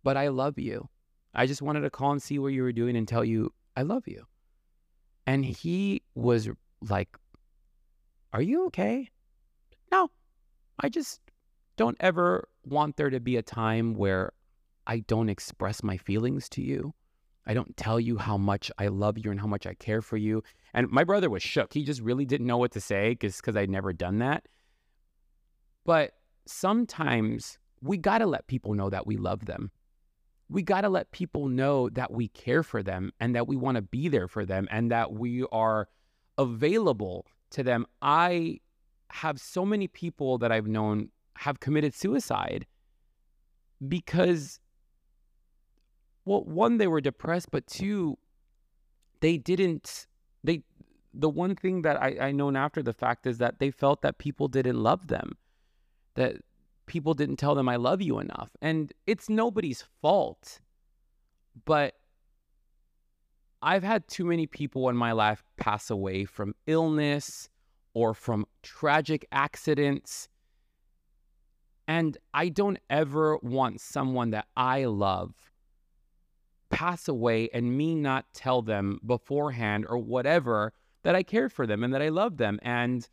but 0.03 0.17
I 0.17 0.29
love 0.29 0.59
you. 0.59 0.89
I 1.35 1.47
just 1.47 1.63
wanted 1.63 1.81
to 1.81 1.91
call 1.91 2.13
and 2.13 2.23
see 2.23 2.39
what 2.39 2.49
you 2.49 2.63
were 2.63 2.73
doing 2.73 2.97
and 2.97 3.07
tell 3.07 3.25
you 3.25 3.53
I 3.77 3.83
love 3.83 4.07
you. 4.07 4.27
And 5.27 5.45
he 5.45 6.03
was 6.15 6.49
like, 6.89 7.17
Are 8.33 8.43
you 8.43 8.67
okay? 8.67 9.09
No, 9.93 10.11
I 10.79 10.89
just 10.89 11.21
don't 11.77 11.97
ever 12.01 12.49
want 12.65 12.97
there 12.97 13.11
to 13.11 13.21
be 13.21 13.37
a 13.37 13.43
time 13.43 13.95
where 13.95 14.33
I 14.87 15.01
don't 15.01 15.29
express 15.29 15.83
my 15.83 15.97
feelings 15.97 16.49
to 16.51 16.63
you. 16.63 16.95
I 17.47 17.55
don't 17.55 17.77
tell 17.77 17.99
you 17.99 18.19
how 18.19 18.37
much 18.37 18.71
I 18.79 18.89
love 18.89 19.19
you 19.19 19.31
and 19.31 19.41
how 19.41 19.47
much 19.47 19.67
I 19.67 19.75
care 19.75 20.03
for 20.03 20.17
you. 20.17 20.43
And 20.75 20.91
my 20.91 21.05
brother 21.05 21.31
was 21.31 21.43
shook. 21.43 21.73
He 21.73 21.85
just 21.85 22.01
really 22.01 22.25
didn't 22.25 22.47
know 22.47 22.59
what 22.59 22.73
to 22.73 22.81
say 22.81 23.11
because 23.11 23.57
I'd 23.57 23.71
never 23.71 23.93
done 23.93 24.19
that. 24.19 24.47
But 25.85 26.13
sometimes 26.47 27.59
we 27.81 27.97
got 27.97 28.19
to 28.19 28.27
let 28.27 28.47
people 28.47 28.75
know 28.75 28.91
that 28.91 29.07
we 29.07 29.17
love 29.17 29.47
them 29.47 29.71
we 30.51 30.63
got 30.63 30.81
to 30.81 30.89
let 30.89 31.13
people 31.13 31.49
know 31.49 31.89
that 31.91 32.11
we 32.11 32.29
care 32.29 32.65
for 32.65 32.83
them 32.83 33.13
and 33.21 33.35
that 33.37 33.47
we 33.47 33.57
want 33.57 33.77
to 33.77 33.83
be 33.83 34.09
there 34.09 34.27
for 34.27 34.45
them 34.45 34.67
and 34.71 34.91
that 34.91 35.13
we 35.13 35.45
are 35.53 35.89
available 36.37 37.25
to 37.51 37.63
them. 37.63 37.87
I 38.03 38.59
have 39.11 39.41
so 39.41 39.65
many 39.65 39.87
people 39.87 40.39
that 40.39 40.51
I've 40.51 40.67
known 40.67 41.11
have 41.37 41.61
committed 41.61 41.95
suicide 41.95 42.67
because, 43.87 44.59
well, 46.25 46.43
one, 46.43 46.79
they 46.79 46.89
were 46.89 47.01
depressed, 47.01 47.51
but 47.53 47.67
two, 47.69 48.19
they 49.21 49.37
didn't, 49.37 50.09
they, 50.43 50.65
the 51.15 51.31
one 51.31 51.55
thing 51.55 51.83
that 51.83 52.03
I, 52.03 52.17
I 52.21 52.33
known 52.33 52.57
after 52.57 52.83
the 52.83 52.93
fact 52.93 53.27
is 53.27 53.39
that 53.39 53.61
they 53.61 53.71
felt 53.71 54.03
that 54.03 54.19
people 54.19 54.49
didn't 54.49 54.83
love 54.83 55.07
them, 55.07 55.39
that 56.17 56.37
people 56.91 57.15
didn't 57.15 57.37
tell 57.37 57.55
them 57.55 57.69
I 57.69 57.77
love 57.77 58.03
you 58.03 58.19
enough. 58.19 58.51
And 58.61 58.93
it's 59.07 59.31
nobody's 59.31 59.85
fault. 60.03 60.61
But 61.65 61.95
I've 63.63 63.85
had 63.85 64.09
too 64.09 64.25
many 64.25 64.47
people 64.49 64.89
in 64.89 64.97
my 64.97 65.13
life 65.13 65.45
pass 65.57 65.89
away 65.89 66.25
from 66.25 66.53
illness 66.67 67.49
or 67.95 68.13
from 68.13 68.45
tragic 68.65 69.25
accidents. 69.31 70.29
And 71.87 72.19
I 72.35 72.49
don't 72.49 72.81
ever 72.91 73.39
want 73.39 73.81
someone 73.81 74.31
that 74.31 74.47
I 74.57 74.87
love 74.87 75.33
pass 76.71 77.07
away 77.09 77.49
and 77.53 77.77
me 77.77 77.95
not 77.95 78.27
tell 78.33 78.63
them 78.63 78.99
beforehand 79.07 79.87
or 79.89 79.99
whatever 79.99 80.73
that 81.03 81.15
I 81.15 81.23
care 81.23 81.49
for 81.49 81.67
them 81.67 81.85
and 81.85 81.95
that 81.95 82.03
I 82.03 82.09
love 82.09 82.37
them. 82.37 82.59
And 82.63 83.09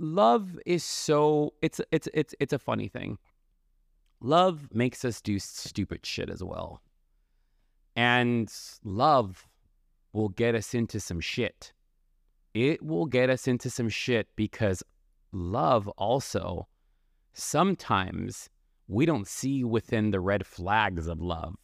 love 0.00 0.58
is 0.64 0.82
so 0.82 1.52
it's 1.60 1.80
it's 1.92 2.08
it's 2.12 2.34
it's 2.40 2.52
a 2.52 2.58
funny 2.58 2.88
thing. 2.88 3.18
Love 4.20 4.68
makes 4.72 5.04
us 5.04 5.20
do 5.20 5.38
stupid 5.38 6.04
shit 6.04 6.30
as 6.30 6.42
well. 6.42 6.82
And 7.94 8.52
love 8.82 9.46
will 10.12 10.30
get 10.30 10.54
us 10.54 10.74
into 10.74 11.00
some 11.00 11.20
shit. 11.20 11.72
It 12.54 12.82
will 12.82 13.06
get 13.06 13.30
us 13.30 13.46
into 13.46 13.70
some 13.70 13.88
shit 13.88 14.28
because 14.36 14.82
love 15.32 15.86
also 15.88 16.66
sometimes 17.32 18.48
we 18.88 19.06
don't 19.06 19.28
see 19.28 19.62
within 19.62 20.10
the 20.10 20.20
red 20.20 20.46
flags 20.46 21.06
of 21.06 21.20
love. 21.20 21.54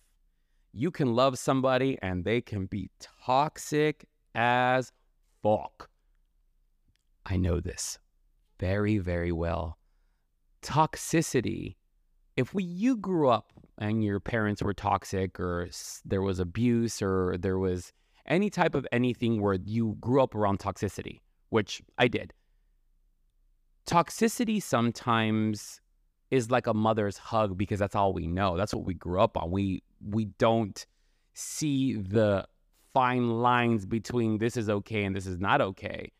You 0.72 0.90
can 0.90 1.14
love 1.14 1.38
somebody 1.38 1.99
and 2.03 2.25
they 2.25 2.40
can 2.40 2.66
be 2.66 2.90
toxic 3.01 4.07
as 4.35 4.92
fuck. 5.42 5.90
I 7.25 7.37
know 7.37 7.61
this 7.61 7.99
very, 8.59 8.99
very 8.99 9.33
well. 9.33 9.79
Toxicity. 10.62 11.77
If 12.37 12.53
we 12.53 12.64
you 12.64 12.97
grew 12.97 13.29
up 13.29 13.53
and 13.79 14.05
your 14.05 14.21
parents 14.21 14.62
were 14.62 14.75
toxic 14.75 15.40
or 15.40 15.69
there 16.05 16.23
was 16.23 16.38
abuse 16.38 17.01
or 17.01 17.37
there 17.38 17.59
was 17.59 17.92
any 18.27 18.51
type 18.51 18.75
of 18.75 18.87
anything 18.92 19.40
where 19.40 19.55
you 19.64 19.97
grew 20.01 20.23
up 20.23 20.35
around 20.35 20.59
toxicity, 20.59 21.21
which 21.51 21.81
I 21.99 22.09
did. 22.09 22.33
Toxicity 23.87 24.62
sometimes 24.62 25.81
is 26.31 26.51
like 26.51 26.66
a 26.66 26.75
mother's 26.75 27.19
hug 27.19 27.57
because 27.57 27.79
that's 27.79 27.95
all 27.95 28.12
we 28.12 28.27
know. 28.27 28.57
That's 28.57 28.75
what 28.75 28.85
we 28.85 28.95
grew 28.95 29.21
up 29.21 29.37
on. 29.37 29.51
We 29.51 29.83
we 30.05 30.27
don't 30.38 30.85
see 31.35 31.95
the 31.95 32.47
fine 32.92 33.31
lines 33.31 33.87
between 33.87 34.38
this 34.38 34.57
is 34.57 34.69
okay 34.69 35.05
and 35.05 35.14
this 35.14 35.27
is 35.27 35.38
not 35.38 35.61
okay. 35.61 36.11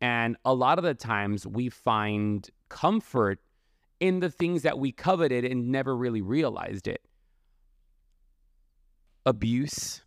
And 0.00 0.36
a 0.44 0.54
lot 0.54 0.78
of 0.78 0.84
the 0.84 0.94
times 0.94 1.46
we 1.46 1.68
find 1.68 2.48
comfort 2.68 3.40
in 4.00 4.20
the 4.20 4.30
things 4.30 4.62
that 4.62 4.78
we 4.78 4.92
coveted 4.92 5.44
and 5.44 5.70
never 5.70 5.96
really 5.96 6.20
realized 6.20 6.86
it. 6.86 7.00
Abuse, 9.24 10.02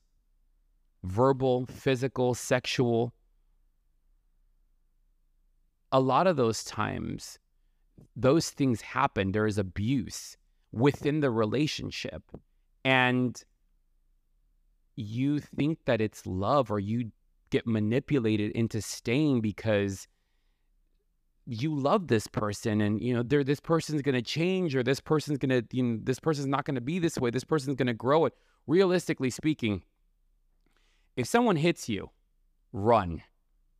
verbal, 1.03 1.65
physical, 1.65 2.35
sexual. 2.35 3.13
A 5.91 5.99
lot 5.99 6.27
of 6.27 6.35
those 6.35 6.63
times, 6.63 7.39
those 8.15 8.49
things 8.49 8.81
happen. 8.81 9.31
There 9.31 9.47
is 9.47 9.57
abuse 9.57 10.37
within 10.71 11.21
the 11.21 11.31
relationship. 11.31 12.23
And 12.83 13.41
you 14.95 15.39
think 15.39 15.79
that 15.85 16.01
it's 16.01 16.25
love 16.25 16.69
or 16.69 16.79
you 16.79 17.11
get 17.49 17.65
manipulated 17.67 18.51
into 18.51 18.81
staying 18.81 19.41
because 19.41 20.07
you 21.45 21.73
love 21.73 22.07
this 22.07 22.27
person 22.27 22.81
and 22.81 23.01
you 23.01 23.13
know 23.13 23.23
there 23.23 23.43
this 23.43 23.59
person's 23.59 24.01
going 24.01 24.15
to 24.15 24.21
change 24.21 24.75
or 24.75 24.83
this 24.83 24.99
person's 24.99 25.37
going 25.37 25.49
to 25.49 25.65
you 25.71 25.81
know 25.81 25.99
this 26.03 26.19
person's 26.19 26.47
not 26.47 26.65
going 26.65 26.75
to 26.75 26.81
be 26.81 26.99
this 26.99 27.17
way 27.17 27.29
this 27.29 27.45
person's 27.45 27.77
going 27.77 27.87
to 27.87 27.93
grow 27.93 28.25
it 28.25 28.33
realistically 28.67 29.29
speaking 29.29 29.81
if 31.17 31.25
someone 31.25 31.55
hits 31.55 31.89
you, 31.89 32.11
run. 32.71 33.23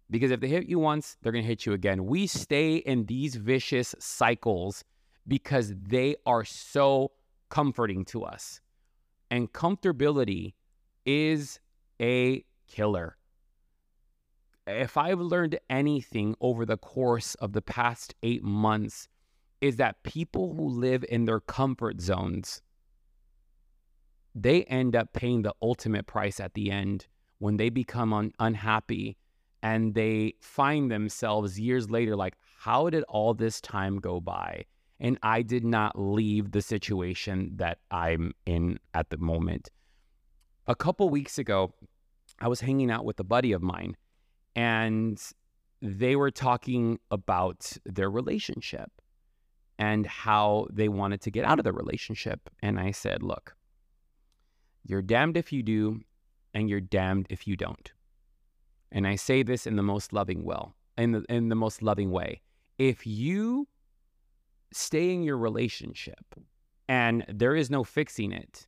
Because 0.10 0.32
if 0.32 0.40
they 0.40 0.48
hit 0.48 0.68
you 0.68 0.80
once, 0.80 1.18
they're 1.22 1.32
going 1.32 1.44
to 1.44 1.48
hit 1.48 1.68
you 1.68 1.74
again. 1.74 2.08
We 2.08 2.26
stay 2.26 2.78
in 2.78 3.06
these 3.06 3.36
vicious 3.36 3.94
cycles 4.00 4.84
because 5.28 5.74
they 5.80 6.16
are 6.26 6.44
so 6.44 7.12
comforting 7.50 8.06
to 8.06 8.24
us. 8.24 8.60
And 9.30 9.54
comfortability 9.54 10.54
is 11.06 11.60
a 12.02 12.44
killer. 12.68 13.18
If 14.68 14.98
I've 14.98 15.22
learned 15.22 15.58
anything 15.70 16.36
over 16.42 16.66
the 16.66 16.76
course 16.78 17.36
of 17.36 17.54
the 17.54 17.62
past 17.62 18.14
eight 18.22 18.44
months, 18.44 19.08
is 19.62 19.78
that 19.78 20.04
people 20.04 20.54
who 20.54 20.68
live 20.68 21.06
in 21.08 21.24
their 21.26 21.40
comfort 21.40 22.02
zones, 22.02 22.62
they 24.36 24.64
end 24.64 24.96
up 24.96 25.14
paying 25.14 25.42
the 25.42 25.56
ultimate 25.62 26.06
price 26.06 26.40
at 26.40 26.54
the 26.54 26.70
end 26.70 27.08
when 27.40 27.58
they 27.58 27.70
become 27.70 28.14
un- 28.14 28.34
unhappy 28.40 29.18
and 29.64 29.96
they 29.96 30.34
find 30.42 30.92
themselves 30.92 31.60
years 31.60 31.90
later 31.90 32.16
like, 32.16 32.36
how 32.60 32.90
did 32.90 33.04
all 33.04 33.34
this 33.34 33.62
time 33.62 34.00
go 34.00 34.20
by? 34.20 34.66
And 35.00 35.18
I 35.24 35.44
did 35.44 35.64
not 35.64 35.98
leave 35.98 36.52
the 36.52 36.62
situation 36.62 37.54
that 37.56 37.80
I'm 37.90 38.34
in 38.46 38.80
at 38.94 39.10
the 39.10 39.18
moment. 39.18 39.70
A 40.68 40.76
couple 40.76 41.10
weeks 41.10 41.38
ago, 41.38 41.74
I 42.40 42.48
was 42.48 42.62
hanging 42.62 42.92
out 42.92 43.06
with 43.06 43.20
a 43.20 43.24
buddy 43.24 43.52
of 43.54 43.62
mine, 43.62 43.96
and 44.58 45.22
they 45.82 46.16
were 46.16 46.32
talking 46.32 47.00
about 47.12 47.72
their 47.86 48.10
relationship 48.10 48.92
and 49.78 50.08
how 50.08 50.66
they 50.74 50.90
wanted 50.90 51.22
to 51.22 51.32
get 51.32 51.46
out 51.46 51.60
of 51.60 51.64
the 51.64 51.72
relationship. 51.72 52.50
And 52.64 52.80
I 52.80 52.92
said, 52.92 53.22
Look, 53.22 53.56
you're 54.84 55.04
damned 55.04 55.38
if 55.38 55.54
you 55.54 55.62
do, 55.62 56.02
and 56.54 56.70
you're 56.70 56.82
damned 56.82 57.28
if 57.30 57.48
you 57.48 57.56
don't. 57.56 57.92
And 58.92 59.06
I 59.06 59.16
say 59.16 59.44
this 59.44 59.68
in 59.68 59.76
the 59.76 59.84
most 59.84 60.12
loving 60.12 60.44
well, 60.44 60.76
in 60.98 61.12
the 61.12 61.24
in 61.30 61.50
the 61.50 61.56
most 61.56 61.84
loving 61.84 62.12
way. 62.12 62.42
If 62.80 63.06
you 63.06 63.68
stay 64.74 65.14
in 65.14 65.24
your 65.24 65.38
relationship 65.38 66.36
and 66.90 67.24
there 67.28 67.56
is 67.56 67.70
no 67.70 67.84
fixing 67.84 68.32
it, 68.32 68.66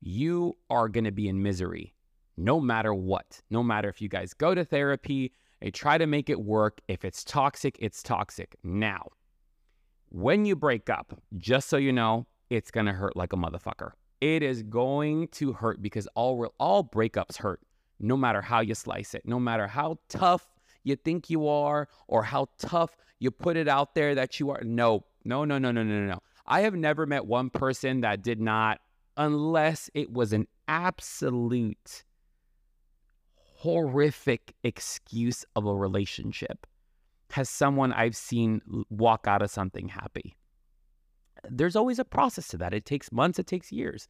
you 0.00 0.56
are 0.70 0.88
going 0.88 1.04
to 1.04 1.12
be 1.12 1.28
in 1.28 1.42
misery 1.42 1.94
no 2.36 2.60
matter 2.60 2.94
what. 2.94 3.40
No 3.50 3.62
matter 3.62 3.88
if 3.88 4.00
you 4.00 4.08
guys 4.08 4.34
go 4.34 4.54
to 4.54 4.64
therapy, 4.64 5.32
they 5.60 5.70
try 5.70 5.98
to 5.98 6.06
make 6.06 6.28
it 6.28 6.40
work. 6.40 6.80
If 6.88 7.04
it's 7.04 7.24
toxic, 7.24 7.76
it's 7.78 8.02
toxic. 8.02 8.56
Now, 8.62 9.08
when 10.08 10.44
you 10.44 10.56
break 10.56 10.90
up, 10.90 11.18
just 11.36 11.68
so 11.68 11.76
you 11.76 11.92
know, 11.92 12.26
it's 12.50 12.70
going 12.70 12.86
to 12.86 12.92
hurt 12.92 13.16
like 13.16 13.32
a 13.32 13.36
motherfucker. 13.36 13.92
It 14.20 14.42
is 14.42 14.62
going 14.62 15.28
to 15.28 15.52
hurt 15.52 15.82
because 15.82 16.06
all 16.14 16.46
all 16.58 16.84
breakups 16.84 17.36
hurt 17.36 17.60
no 17.98 18.16
matter 18.16 18.42
how 18.42 18.60
you 18.60 18.74
slice 18.74 19.14
it, 19.14 19.22
no 19.24 19.40
matter 19.40 19.66
how 19.66 19.98
tough 20.08 20.46
you 20.84 20.96
think 20.96 21.30
you 21.30 21.48
are 21.48 21.88
or 22.08 22.22
how 22.22 22.48
tough 22.58 22.96
you 23.20 23.30
put 23.30 23.56
it 23.56 23.68
out 23.68 23.94
there 23.94 24.14
that 24.16 24.40
you 24.40 24.50
are. 24.50 24.60
No, 24.64 25.04
no, 25.24 25.44
no, 25.44 25.58
no, 25.58 25.70
no, 25.70 25.82
no, 25.82 26.00
no. 26.06 26.18
I 26.46 26.60
have 26.60 26.74
never 26.74 27.06
met 27.06 27.24
one 27.24 27.50
person 27.50 28.00
that 28.00 28.22
did 28.22 28.40
not, 28.40 28.80
unless 29.16 29.88
it 29.94 30.12
was 30.12 30.32
an 30.32 30.48
absolute 30.66 32.04
horrific 33.62 34.54
excuse 34.64 35.44
of 35.54 35.66
a 35.66 35.74
relationship, 35.74 36.66
has 37.30 37.48
someone 37.48 37.92
I've 37.92 38.16
seen 38.16 38.60
walk 38.90 39.26
out 39.28 39.40
of 39.40 39.52
something 39.52 39.88
happy. 39.88 40.36
There's 41.48 41.76
always 41.76 42.00
a 42.00 42.04
process 42.04 42.48
to 42.48 42.56
that. 42.58 42.74
It 42.74 42.84
takes 42.84 43.12
months, 43.12 43.38
it 43.38 43.46
takes 43.46 43.70
years. 43.70 44.08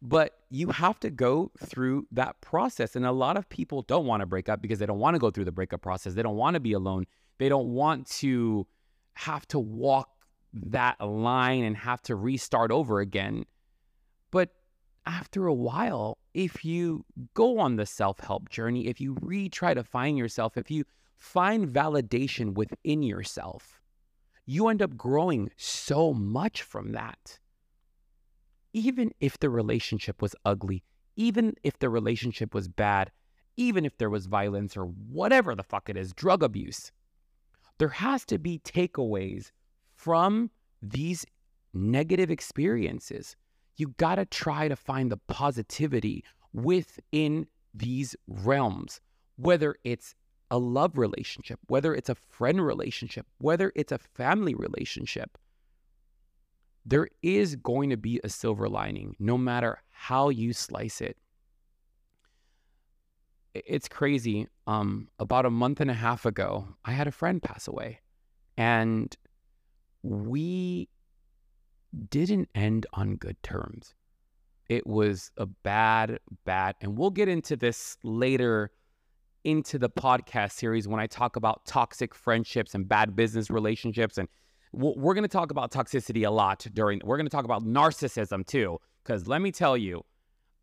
But 0.00 0.32
you 0.48 0.68
have 0.68 1.00
to 1.00 1.10
go 1.10 1.50
through 1.58 2.06
that 2.12 2.40
process. 2.40 2.94
And 2.94 3.04
a 3.04 3.10
lot 3.10 3.36
of 3.36 3.48
people 3.48 3.82
don't 3.82 4.06
want 4.06 4.20
to 4.20 4.26
break 4.26 4.48
up 4.48 4.62
because 4.62 4.78
they 4.78 4.86
don't 4.86 4.98
want 4.98 5.16
to 5.16 5.20
go 5.20 5.30
through 5.32 5.44
the 5.44 5.52
breakup 5.52 5.82
process. 5.82 6.14
They 6.14 6.22
don't 6.22 6.36
want 6.36 6.54
to 6.54 6.60
be 6.60 6.72
alone. 6.72 7.06
They 7.38 7.48
don't 7.48 7.68
want 7.68 8.06
to 8.18 8.66
have 9.14 9.46
to 9.48 9.58
walk 9.58 10.08
that 10.52 11.00
line 11.00 11.64
and 11.64 11.76
have 11.76 12.02
to 12.02 12.14
restart 12.14 12.70
over 12.70 13.00
again. 13.00 13.44
But 14.30 14.50
after 15.06 15.46
a 15.46 15.54
while, 15.54 16.18
if 16.34 16.64
you 16.64 17.04
go 17.34 17.58
on 17.58 17.76
the 17.76 17.86
self 17.86 18.20
help 18.20 18.48
journey, 18.48 18.86
if 18.86 19.00
you 19.00 19.16
re 19.20 19.48
try 19.48 19.74
to 19.74 19.84
find 19.84 20.16
yourself, 20.16 20.56
if 20.56 20.70
you 20.70 20.84
find 21.18 21.68
validation 21.68 22.54
within 22.54 23.02
yourself, 23.02 23.80
you 24.46 24.68
end 24.68 24.82
up 24.82 24.96
growing 24.96 25.50
so 25.56 26.12
much 26.12 26.62
from 26.62 26.92
that 26.92 27.38
even 28.72 29.12
if 29.20 29.38
the 29.38 29.50
relationship 29.50 30.22
was 30.22 30.34
ugly, 30.44 30.82
even 31.16 31.54
if 31.62 31.78
the 31.78 31.90
relationship 31.90 32.54
was 32.54 32.68
bad, 32.68 33.10
even 33.56 33.84
if 33.84 33.98
there 33.98 34.10
was 34.10 34.26
violence 34.26 34.76
or 34.76 34.86
whatever 34.86 35.54
the 35.54 35.62
fuck 35.62 35.88
it 35.88 35.96
is, 35.96 36.12
drug 36.12 36.42
abuse, 36.42 36.90
there 37.78 37.88
has 37.88 38.24
to 38.24 38.38
be 38.38 38.58
takeaways 38.60 39.50
from 39.94 40.50
these 40.80 41.26
negative 41.74 42.30
experiences. 42.30 43.36
You 43.76 43.94
got 43.96 44.16
to 44.16 44.26
try 44.26 44.68
to 44.68 44.76
find 44.76 45.10
the 45.10 45.16
positivity 45.28 46.24
within 46.52 47.46
these 47.74 48.14
realms, 48.26 49.00
whether 49.36 49.76
it's 49.84 50.14
a 50.50 50.58
love 50.58 50.98
relationship, 50.98 51.58
whether 51.68 51.94
it's 51.94 52.10
a 52.10 52.14
friend 52.14 52.64
relationship, 52.64 53.26
whether 53.38 53.72
it's 53.74 53.92
a 53.92 53.98
family 53.98 54.54
relationship 54.54 55.38
there 56.84 57.08
is 57.22 57.56
going 57.56 57.90
to 57.90 57.96
be 57.96 58.20
a 58.24 58.28
silver 58.28 58.68
lining 58.68 59.14
no 59.18 59.38
matter 59.38 59.78
how 59.90 60.28
you 60.28 60.52
slice 60.52 61.00
it. 61.00 61.16
It's 63.54 63.88
crazy. 63.88 64.48
Um, 64.66 65.08
about 65.18 65.46
a 65.46 65.50
month 65.50 65.80
and 65.80 65.90
a 65.90 65.94
half 65.94 66.24
ago, 66.24 66.68
I 66.84 66.92
had 66.92 67.06
a 67.06 67.12
friend 67.12 67.42
pass 67.42 67.68
away, 67.68 68.00
and 68.56 69.14
we 70.02 70.88
didn't 72.10 72.48
end 72.54 72.86
on 72.92 73.16
good 73.16 73.42
terms. 73.42 73.94
It 74.68 74.86
was 74.86 75.30
a 75.36 75.46
bad, 75.46 76.18
bad, 76.44 76.76
and 76.80 76.96
we'll 76.96 77.10
get 77.10 77.28
into 77.28 77.56
this 77.56 77.96
later 78.02 78.70
into 79.44 79.78
the 79.78 79.90
podcast 79.90 80.52
series 80.52 80.86
when 80.86 81.00
I 81.00 81.06
talk 81.06 81.36
about 81.36 81.66
toxic 81.66 82.14
friendships 82.14 82.74
and 82.74 82.88
bad 82.88 83.16
business 83.16 83.50
relationships 83.50 84.16
and 84.16 84.28
we're 84.72 85.14
going 85.14 85.22
to 85.24 85.28
talk 85.28 85.50
about 85.50 85.70
toxicity 85.70 86.26
a 86.26 86.30
lot 86.30 86.66
during, 86.72 87.00
we're 87.04 87.18
going 87.18 87.26
to 87.26 87.30
talk 87.30 87.44
about 87.44 87.62
narcissism 87.62 88.46
too. 88.46 88.78
Because 89.04 89.26
let 89.26 89.42
me 89.42 89.52
tell 89.52 89.76
you, 89.76 90.02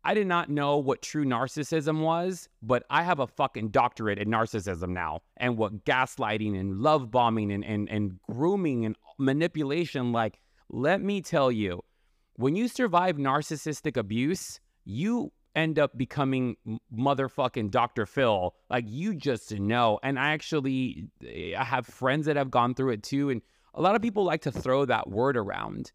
I 0.02 0.14
did 0.14 0.26
not 0.26 0.48
know 0.48 0.78
what 0.78 1.02
true 1.02 1.24
narcissism 1.24 2.00
was, 2.00 2.48
but 2.62 2.84
I 2.90 3.02
have 3.02 3.20
a 3.20 3.26
fucking 3.26 3.68
doctorate 3.68 4.18
in 4.18 4.28
narcissism 4.28 4.88
now 4.88 5.20
and 5.36 5.56
what 5.56 5.84
gaslighting 5.84 6.58
and 6.58 6.78
love 6.78 7.10
bombing 7.10 7.52
and, 7.52 7.64
and, 7.64 7.88
and 7.88 8.18
grooming 8.28 8.86
and 8.86 8.96
manipulation. 9.18 10.10
Like, 10.10 10.40
let 10.70 11.02
me 11.02 11.20
tell 11.20 11.50
you, 11.50 11.82
when 12.36 12.56
you 12.56 12.68
survive 12.68 13.16
narcissistic 13.16 13.96
abuse, 13.96 14.60
you 14.84 15.32
end 15.54 15.78
up 15.78 15.96
becoming 15.98 16.56
motherfucking 16.96 17.70
Dr. 17.70 18.06
Phil. 18.06 18.54
Like, 18.70 18.84
you 18.86 19.14
just 19.14 19.52
know. 19.52 19.98
And 20.02 20.18
I 20.18 20.32
actually 20.32 21.08
I 21.58 21.64
have 21.64 21.86
friends 21.86 22.26
that 22.26 22.36
have 22.36 22.50
gone 22.50 22.74
through 22.74 22.92
it 22.92 23.02
too. 23.02 23.30
And 23.30 23.42
a 23.74 23.82
lot 23.82 23.96
of 23.96 24.02
people 24.02 24.24
like 24.24 24.42
to 24.42 24.52
throw 24.52 24.84
that 24.84 25.10
word 25.10 25.36
around. 25.36 25.92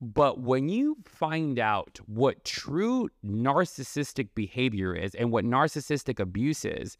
But 0.00 0.40
when 0.40 0.68
you 0.68 0.98
find 1.06 1.58
out 1.58 1.98
what 2.06 2.44
true 2.44 3.08
narcissistic 3.24 4.28
behavior 4.34 4.94
is 4.94 5.14
and 5.14 5.32
what 5.32 5.44
narcissistic 5.44 6.20
abuse 6.20 6.66
is, 6.66 6.98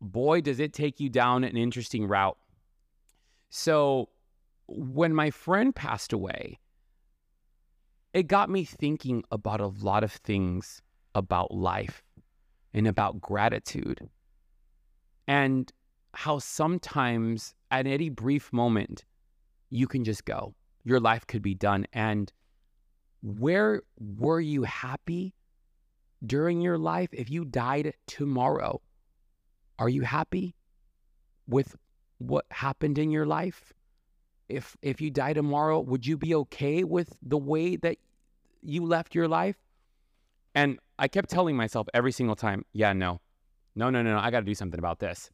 boy, 0.00 0.40
does 0.40 0.60
it 0.60 0.72
take 0.72 1.00
you 1.00 1.08
down 1.08 1.42
an 1.42 1.56
interesting 1.56 2.06
route. 2.06 2.38
So, 3.50 4.08
when 4.70 5.14
my 5.14 5.30
friend 5.30 5.74
passed 5.74 6.12
away, 6.12 6.58
it 8.12 8.28
got 8.28 8.48
me 8.48 8.64
thinking 8.64 9.24
about 9.30 9.60
a 9.60 9.66
lot 9.66 10.04
of 10.04 10.12
things 10.12 10.80
about 11.14 11.52
life 11.52 12.02
and 12.72 12.86
about 12.86 13.20
gratitude. 13.20 14.08
And 15.26 15.70
how 16.14 16.38
sometimes 16.38 17.54
at 17.70 17.86
any 17.86 18.08
brief 18.08 18.52
moment, 18.52 19.04
you 19.70 19.86
can 19.86 20.04
just 20.04 20.24
go. 20.24 20.54
Your 20.84 21.00
life 21.00 21.26
could 21.26 21.42
be 21.42 21.54
done. 21.54 21.86
And 21.92 22.32
where 23.22 23.82
were 23.98 24.40
you 24.40 24.62
happy 24.62 25.34
during 26.24 26.60
your 26.60 26.78
life? 26.78 27.10
If 27.12 27.30
you 27.30 27.44
died 27.44 27.94
tomorrow, 28.06 28.80
are 29.78 29.88
you 29.88 30.02
happy 30.02 30.54
with 31.46 31.76
what 32.18 32.44
happened 32.50 32.98
in 32.98 33.10
your 33.10 33.26
life? 33.26 33.72
If 34.50 34.76
if 34.82 35.00
you 35.00 35.10
die 35.10 35.32
tomorrow, 35.32 35.80
would 35.80 36.06
you 36.06 36.16
be 36.16 36.34
okay 36.34 36.84
with 36.84 37.16
the 37.22 37.38
way 37.38 37.76
that 37.76 37.96
you 38.62 38.84
left 38.84 39.14
your 39.14 39.28
life? 39.28 39.56
And 40.54 40.78
I 40.98 41.08
kept 41.08 41.30
telling 41.30 41.56
myself 41.56 41.88
every 41.94 42.12
single 42.12 42.36
time, 42.36 42.64
yeah, 42.72 42.92
no, 42.92 43.20
no, 43.74 43.90
no, 43.90 44.02
no, 44.02 44.14
no 44.14 44.18
I 44.18 44.30
got 44.30 44.40
to 44.40 44.46
do 44.46 44.54
something 44.54 44.78
about 44.78 44.98
this. 44.98 45.30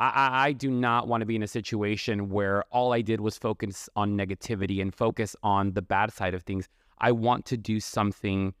I, 0.00 0.46
I 0.48 0.52
do 0.52 0.70
not 0.70 1.08
want 1.08 1.22
to 1.22 1.26
be 1.26 1.36
in 1.36 1.42
a 1.42 1.48
situation 1.48 2.28
where 2.28 2.62
all 2.70 2.92
I 2.92 3.00
did 3.00 3.20
was 3.20 3.36
focus 3.36 3.88
on 3.96 4.16
negativity 4.16 4.80
and 4.80 4.94
focus 4.94 5.34
on 5.42 5.72
the 5.72 5.82
bad 5.82 6.12
side 6.12 6.34
of 6.34 6.42
things. 6.42 6.68
I 6.98 7.12
want 7.12 7.44
to 7.46 7.56
do 7.56 7.80
something 7.80 8.54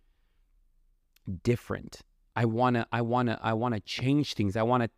different. 1.42 2.00
I 2.34 2.44
want 2.44 2.76
to 2.76 2.86
I 2.92 3.02
want 3.02 3.28
to 3.28 3.38
I 3.42 3.52
want 3.52 3.74
to 3.74 3.80
change 3.80 4.34
things. 4.34 4.56
I 4.56 4.62
want 4.62 4.84
to 4.84 4.90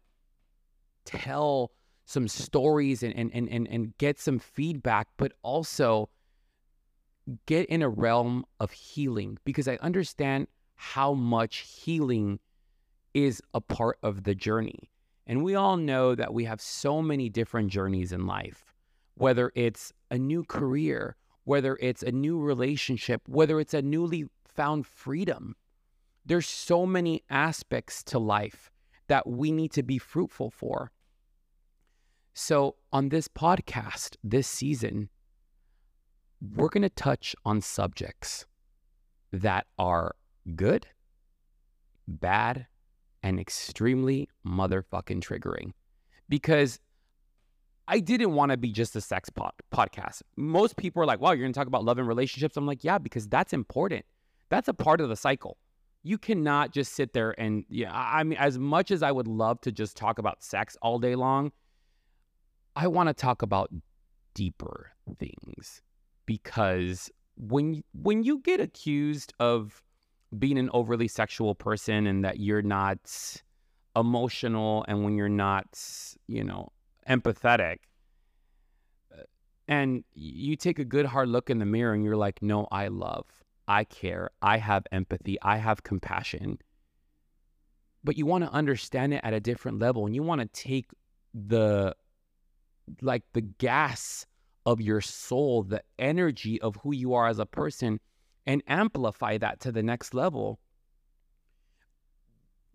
tell 1.04 1.72
some 2.10 2.26
stories 2.26 3.04
and, 3.04 3.14
and 3.14 3.32
and 3.32 3.68
and 3.68 3.96
get 3.98 4.18
some 4.18 4.40
feedback, 4.40 5.06
but 5.16 5.32
also 5.42 6.08
get 7.46 7.66
in 7.66 7.82
a 7.82 7.88
realm 7.88 8.44
of 8.58 8.72
healing 8.72 9.38
because 9.44 9.68
I 9.68 9.76
understand 9.76 10.48
how 10.74 11.14
much 11.14 11.58
healing 11.58 12.40
is 13.14 13.40
a 13.54 13.60
part 13.60 13.98
of 14.02 14.24
the 14.24 14.34
journey. 14.34 14.90
And 15.24 15.44
we 15.44 15.54
all 15.54 15.76
know 15.76 16.16
that 16.16 16.34
we 16.34 16.44
have 16.46 16.60
so 16.60 17.00
many 17.00 17.28
different 17.28 17.70
journeys 17.70 18.10
in 18.10 18.26
life, 18.26 18.74
whether 19.14 19.52
it's 19.54 19.92
a 20.10 20.18
new 20.18 20.42
career, 20.42 21.14
whether 21.44 21.78
it's 21.80 22.02
a 22.02 22.10
new 22.10 22.40
relationship, 22.40 23.22
whether 23.28 23.60
it's 23.60 23.74
a 23.74 23.82
newly 23.82 24.24
found 24.44 24.84
freedom. 24.84 25.54
There's 26.26 26.48
so 26.48 26.86
many 26.86 27.22
aspects 27.30 28.02
to 28.04 28.18
life 28.18 28.72
that 29.06 29.28
we 29.28 29.52
need 29.52 29.70
to 29.72 29.84
be 29.84 29.98
fruitful 29.98 30.50
for. 30.50 30.90
So, 32.32 32.76
on 32.92 33.08
this 33.08 33.28
podcast, 33.28 34.16
this 34.22 34.46
season, 34.46 35.08
we're 36.40 36.68
going 36.68 36.82
to 36.82 36.88
touch 36.88 37.34
on 37.44 37.60
subjects 37.60 38.46
that 39.32 39.66
are 39.78 40.14
good, 40.56 40.86
bad, 42.06 42.66
and 43.22 43.38
extremely 43.38 44.28
motherfucking 44.46 45.20
triggering 45.20 45.72
because 46.28 46.80
I 47.86 47.98
didn't 47.98 48.34
want 48.34 48.52
to 48.52 48.56
be 48.56 48.72
just 48.72 48.94
a 48.96 49.00
sex 49.00 49.28
pod- 49.28 49.52
podcast. 49.74 50.22
Most 50.36 50.76
people 50.76 51.02
are 51.02 51.06
like, 51.06 51.20
wow, 51.20 51.32
you're 51.32 51.44
going 51.44 51.52
to 51.52 51.58
talk 51.58 51.66
about 51.66 51.84
love 51.84 51.98
and 51.98 52.06
relationships. 52.06 52.56
I'm 52.56 52.66
like, 52.66 52.84
yeah, 52.84 52.98
because 52.98 53.26
that's 53.26 53.52
important. 53.52 54.04
That's 54.48 54.68
a 54.68 54.74
part 54.74 55.00
of 55.00 55.08
the 55.08 55.16
cycle. 55.16 55.58
You 56.02 56.16
cannot 56.16 56.72
just 56.72 56.94
sit 56.94 57.12
there 57.12 57.38
and, 57.38 57.64
yeah, 57.68 57.90
I 57.92 58.22
mean, 58.22 58.38
as 58.38 58.58
much 58.58 58.90
as 58.90 59.02
I 59.02 59.10
would 59.12 59.28
love 59.28 59.60
to 59.62 59.72
just 59.72 59.96
talk 59.96 60.18
about 60.18 60.42
sex 60.42 60.76
all 60.80 60.98
day 60.98 61.14
long, 61.14 61.52
I 62.76 62.86
want 62.86 63.08
to 63.08 63.14
talk 63.14 63.42
about 63.42 63.70
deeper 64.34 64.92
things 65.18 65.82
because 66.26 67.10
when 67.36 67.82
when 67.92 68.22
you 68.22 68.38
get 68.38 68.60
accused 68.60 69.32
of 69.40 69.82
being 70.38 70.58
an 70.58 70.70
overly 70.72 71.08
sexual 71.08 71.54
person 71.54 72.06
and 72.06 72.24
that 72.24 72.38
you're 72.38 72.62
not 72.62 73.42
emotional 73.96 74.84
and 74.86 75.02
when 75.02 75.16
you're 75.16 75.28
not, 75.28 75.66
you 76.28 76.44
know, 76.44 76.70
empathetic, 77.08 77.78
uh, 79.12 79.22
and 79.66 80.04
you 80.14 80.54
take 80.54 80.78
a 80.78 80.84
good 80.84 81.06
hard 81.06 81.28
look 81.28 81.50
in 81.50 81.58
the 81.58 81.66
mirror 81.66 81.92
and 81.92 82.04
you're 82.04 82.16
like, 82.16 82.40
no, 82.42 82.68
I 82.70 82.88
love, 82.88 83.24
I 83.66 83.84
care, 83.84 84.30
I 84.40 84.58
have 84.58 84.86
empathy, 84.92 85.36
I 85.42 85.56
have 85.56 85.82
compassion. 85.82 86.58
But 88.04 88.16
you 88.16 88.24
want 88.24 88.44
to 88.44 88.50
understand 88.50 89.12
it 89.12 89.20
at 89.24 89.34
a 89.34 89.40
different 89.40 89.80
level 89.80 90.06
and 90.06 90.14
you 90.14 90.22
want 90.22 90.40
to 90.40 90.46
take 90.46 90.86
the 91.34 91.94
like 93.00 93.22
the 93.32 93.40
gas 93.40 94.26
of 94.66 94.80
your 94.80 95.00
soul, 95.00 95.62
the 95.62 95.82
energy 95.98 96.60
of 96.60 96.76
who 96.76 96.92
you 96.94 97.14
are 97.14 97.28
as 97.28 97.38
a 97.38 97.46
person, 97.46 98.00
and 98.46 98.62
amplify 98.66 99.38
that 99.38 99.60
to 99.60 99.72
the 99.72 99.82
next 99.82 100.14
level. 100.14 100.60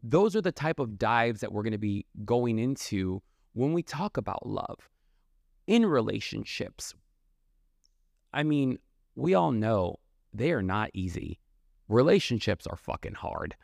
Those 0.04 0.36
are 0.36 0.42
the 0.42 0.52
type 0.52 0.80
of 0.80 0.98
dives 0.98 1.42
that 1.42 1.52
we're 1.52 1.64
going 1.64 1.72
to 1.72 1.78
be 1.78 2.06
going 2.26 2.60
into 2.60 3.22
when 3.54 3.74
we 3.74 3.82
talk 3.82 4.18
about 4.18 4.46
love 4.46 4.90
in 5.68 5.86
relationships. 5.86 6.94
I 8.34 8.44
mean, 8.44 8.78
we 9.16 9.34
all 9.34 9.52
know 9.52 9.98
they 10.34 10.52
are 10.52 10.62
not 10.62 10.92
easy. 10.94 11.40
Relationships 11.88 12.68
are 12.68 12.76
fucking 12.76 13.16
hard. 13.16 13.56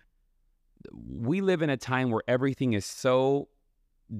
We 0.94 1.42
live 1.42 1.62
in 1.62 1.70
a 1.70 1.78
time 1.78 2.10
where 2.10 2.24
everything 2.28 2.74
is 2.74 2.86
so 2.86 3.50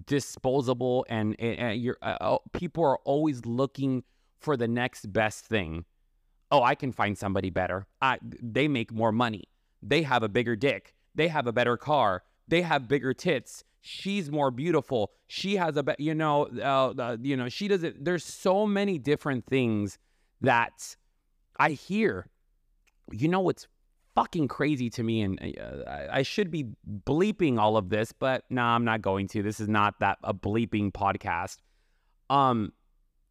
disposable 0.06 1.06
and, 1.10 1.40
and 1.40 1.82
you're, 1.82 1.98
uh, 2.02 2.18
uh, 2.22 2.38
people 2.54 2.84
are 2.84 2.98
always 3.00 3.46
looking 3.46 4.04
for 4.40 4.58
the 4.58 4.68
next 4.68 5.12
best 5.12 5.46
thing. 5.46 5.86
Oh, 6.50 6.64
I 6.64 6.76
can 6.76 6.92
find 6.92 7.18
somebody 7.18 7.50
better. 7.50 7.88
I, 8.02 8.20
they 8.22 8.68
make 8.68 8.92
more 8.92 9.12
money. 9.12 9.46
They 9.82 10.04
have 10.04 10.24
a 10.24 10.30
bigger 10.30 10.56
dick. 10.56 10.94
They 11.16 11.28
have 11.28 11.48
a 11.48 11.54
better 11.54 11.78
car. 11.78 12.24
They 12.48 12.62
have 12.62 12.88
bigger 12.88 13.14
tits. 13.14 13.64
She's 13.82 14.30
more 14.30 14.52
beautiful. 14.52 15.12
She 15.28 15.56
has 15.56 15.78
a, 15.78 15.84
you 15.98 16.14
know, 16.14 16.48
uh, 16.58 16.94
uh, 16.98 17.18
you 17.22 17.36
know, 17.36 17.50
she 17.50 17.68
doesn't. 17.68 18.04
There's 18.04 18.24
so 18.24 18.68
many 18.68 18.98
different 18.98 19.46
things 19.46 19.98
that 20.42 20.96
I 21.58 21.72
hear. 21.72 22.28
You 23.12 23.28
know 23.28 23.40
what's 23.40 23.68
fucking 24.16 24.48
crazy 24.48 24.90
to 24.92 25.04
me, 25.04 25.22
and 25.22 25.40
uh, 25.60 26.08
I 26.12 26.24
should 26.24 26.52
be 26.52 26.66
bleeping 27.06 27.60
all 27.60 27.78
of 27.78 27.90
this, 27.90 28.12
but 28.12 28.44
no, 28.50 28.62
nah, 28.62 28.76
I'm 28.76 28.86
not 28.86 29.02
going 29.02 29.28
to. 29.30 29.44
This 29.44 29.60
is 29.60 29.68
not 29.68 30.00
that 30.00 30.18
a 30.24 30.34
bleeping 30.34 30.92
podcast. 30.92 31.58
Um, 32.30 32.74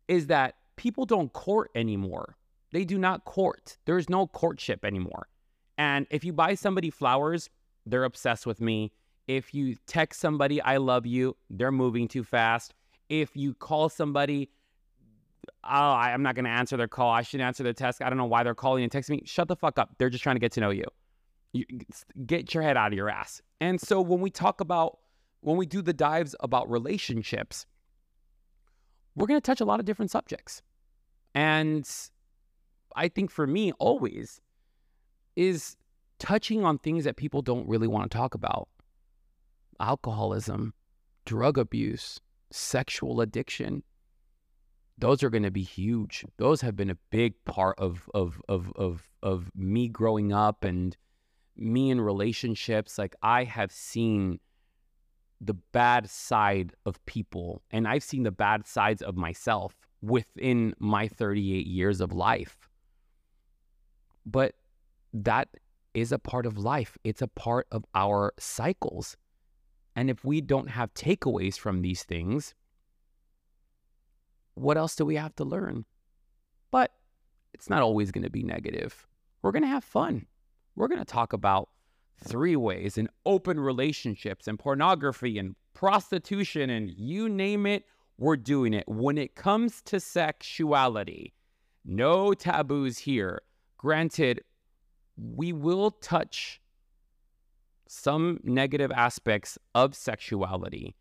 is 0.08 0.26
that 0.28 0.54
people 0.76 1.06
don't 1.06 1.32
court 1.32 1.70
anymore? 1.74 2.36
They 2.72 2.84
do 2.84 2.98
not 2.98 3.24
court. 3.24 3.78
There's 3.84 4.08
no 4.08 4.26
courtship 4.26 4.84
anymore. 4.84 5.28
And 5.76 6.06
if 6.10 6.24
you 6.24 6.32
buy 6.32 6.54
somebody 6.54 6.90
flowers, 6.90 7.50
they're 7.86 8.04
obsessed 8.04 8.46
with 8.46 8.60
me. 8.60 8.92
If 9.26 9.54
you 9.54 9.76
text 9.86 10.20
somebody, 10.20 10.60
I 10.60 10.76
love 10.76 11.06
you, 11.06 11.36
they're 11.48 11.72
moving 11.72 12.08
too 12.08 12.24
fast. 12.24 12.74
If 13.08 13.36
you 13.36 13.54
call 13.54 13.88
somebody, 13.88 14.50
oh, 15.64 15.68
I'm 15.68 16.22
not 16.22 16.34
going 16.34 16.44
to 16.44 16.50
answer 16.50 16.76
their 16.76 16.88
call. 16.88 17.10
I 17.10 17.22
shouldn't 17.22 17.46
answer 17.46 17.62
their 17.62 17.72
text. 17.72 18.02
I 18.02 18.08
don't 18.08 18.18
know 18.18 18.26
why 18.26 18.42
they're 18.42 18.54
calling 18.54 18.82
and 18.82 18.92
texting 18.92 19.10
me. 19.10 19.22
Shut 19.24 19.48
the 19.48 19.56
fuck 19.56 19.78
up. 19.78 19.94
They're 19.98 20.10
just 20.10 20.22
trying 20.22 20.36
to 20.36 20.40
get 20.40 20.52
to 20.52 20.60
know 20.60 20.70
you. 20.70 20.84
you. 21.52 21.64
Get 22.26 22.54
your 22.54 22.62
head 22.62 22.76
out 22.76 22.88
of 22.88 22.96
your 22.96 23.08
ass. 23.08 23.42
And 23.60 23.80
so 23.80 24.00
when 24.00 24.20
we 24.20 24.30
talk 24.30 24.60
about, 24.60 24.98
when 25.40 25.56
we 25.56 25.66
do 25.66 25.82
the 25.82 25.92
dives 25.92 26.34
about 26.40 26.70
relationships, 26.70 27.66
we're 29.14 29.26
going 29.26 29.40
to 29.40 29.44
touch 29.44 29.60
a 29.60 29.64
lot 29.64 29.80
of 29.80 29.86
different 29.86 30.10
subjects. 30.10 30.62
And 31.34 31.88
I 32.96 33.08
think 33.08 33.30
for 33.30 33.46
me, 33.46 33.72
always 33.72 34.40
is 35.36 35.76
touching 36.18 36.64
on 36.64 36.78
things 36.78 37.04
that 37.04 37.16
people 37.16 37.42
don't 37.42 37.66
really 37.68 37.88
want 37.88 38.10
to 38.10 38.16
talk 38.16 38.34
about 38.34 38.68
alcoholism, 39.80 40.74
drug 41.24 41.56
abuse, 41.58 42.20
sexual 42.50 43.20
addiction, 43.20 43.82
those 45.00 45.22
are 45.22 45.30
going 45.30 45.42
to 45.42 45.50
be 45.50 45.62
huge. 45.62 46.24
Those 46.36 46.60
have 46.60 46.76
been 46.76 46.90
a 46.90 46.98
big 47.10 47.34
part 47.44 47.78
of 47.78 48.08
of 48.14 48.40
of 48.48 48.72
of 48.76 49.10
of 49.22 49.50
me 49.54 49.88
growing 49.88 50.32
up 50.32 50.62
and 50.62 50.96
me 51.56 51.90
in 51.90 52.00
relationships. 52.00 52.98
Like 52.98 53.16
I 53.22 53.44
have 53.44 53.72
seen 53.72 54.40
the 55.40 55.54
bad 55.54 56.08
side 56.08 56.74
of 56.84 57.04
people 57.06 57.62
and 57.70 57.88
I've 57.88 58.02
seen 58.02 58.24
the 58.24 58.30
bad 58.30 58.66
sides 58.66 59.00
of 59.00 59.16
myself 59.16 59.74
within 60.02 60.74
my 60.78 61.08
38 61.08 61.66
years 61.66 62.00
of 62.00 62.12
life. 62.12 62.68
But 64.26 64.54
that 65.14 65.48
is 65.94 66.12
a 66.12 66.18
part 66.18 66.44
of 66.44 66.58
life. 66.58 66.98
It's 67.04 67.22
a 67.22 67.26
part 67.26 67.66
of 67.72 67.84
our 67.94 68.34
cycles. 68.38 69.16
And 69.96 70.10
if 70.10 70.24
we 70.24 70.40
don't 70.40 70.68
have 70.68 70.92
takeaways 70.94 71.58
from 71.58 71.80
these 71.80 72.02
things, 72.02 72.54
what 74.60 74.76
else 74.76 74.94
do 74.94 75.04
we 75.04 75.16
have 75.16 75.34
to 75.36 75.44
learn? 75.44 75.84
But 76.70 76.92
it's 77.52 77.70
not 77.70 77.82
always 77.82 78.10
going 78.10 78.24
to 78.24 78.30
be 78.30 78.42
negative. 78.42 79.06
We're 79.42 79.52
going 79.52 79.62
to 79.62 79.68
have 79.68 79.84
fun. 79.84 80.26
We're 80.76 80.88
going 80.88 81.00
to 81.00 81.04
talk 81.04 81.32
about 81.32 81.68
three 82.22 82.56
ways 82.56 82.98
and 82.98 83.08
open 83.24 83.58
relationships 83.58 84.46
and 84.46 84.58
pornography 84.58 85.38
and 85.38 85.56
prostitution 85.74 86.70
and 86.70 86.90
you 86.90 87.28
name 87.28 87.66
it, 87.66 87.84
we're 88.18 88.36
doing 88.36 88.74
it. 88.74 88.84
When 88.86 89.16
it 89.16 89.34
comes 89.34 89.80
to 89.82 89.98
sexuality, 89.98 91.32
no 91.84 92.34
taboos 92.34 92.98
here. 92.98 93.40
Granted, 93.78 94.42
we 95.16 95.52
will 95.52 95.90
touch 95.90 96.60
some 97.88 98.38
negative 98.44 98.92
aspects 98.92 99.58
of 99.74 99.94
sexuality 99.94 100.94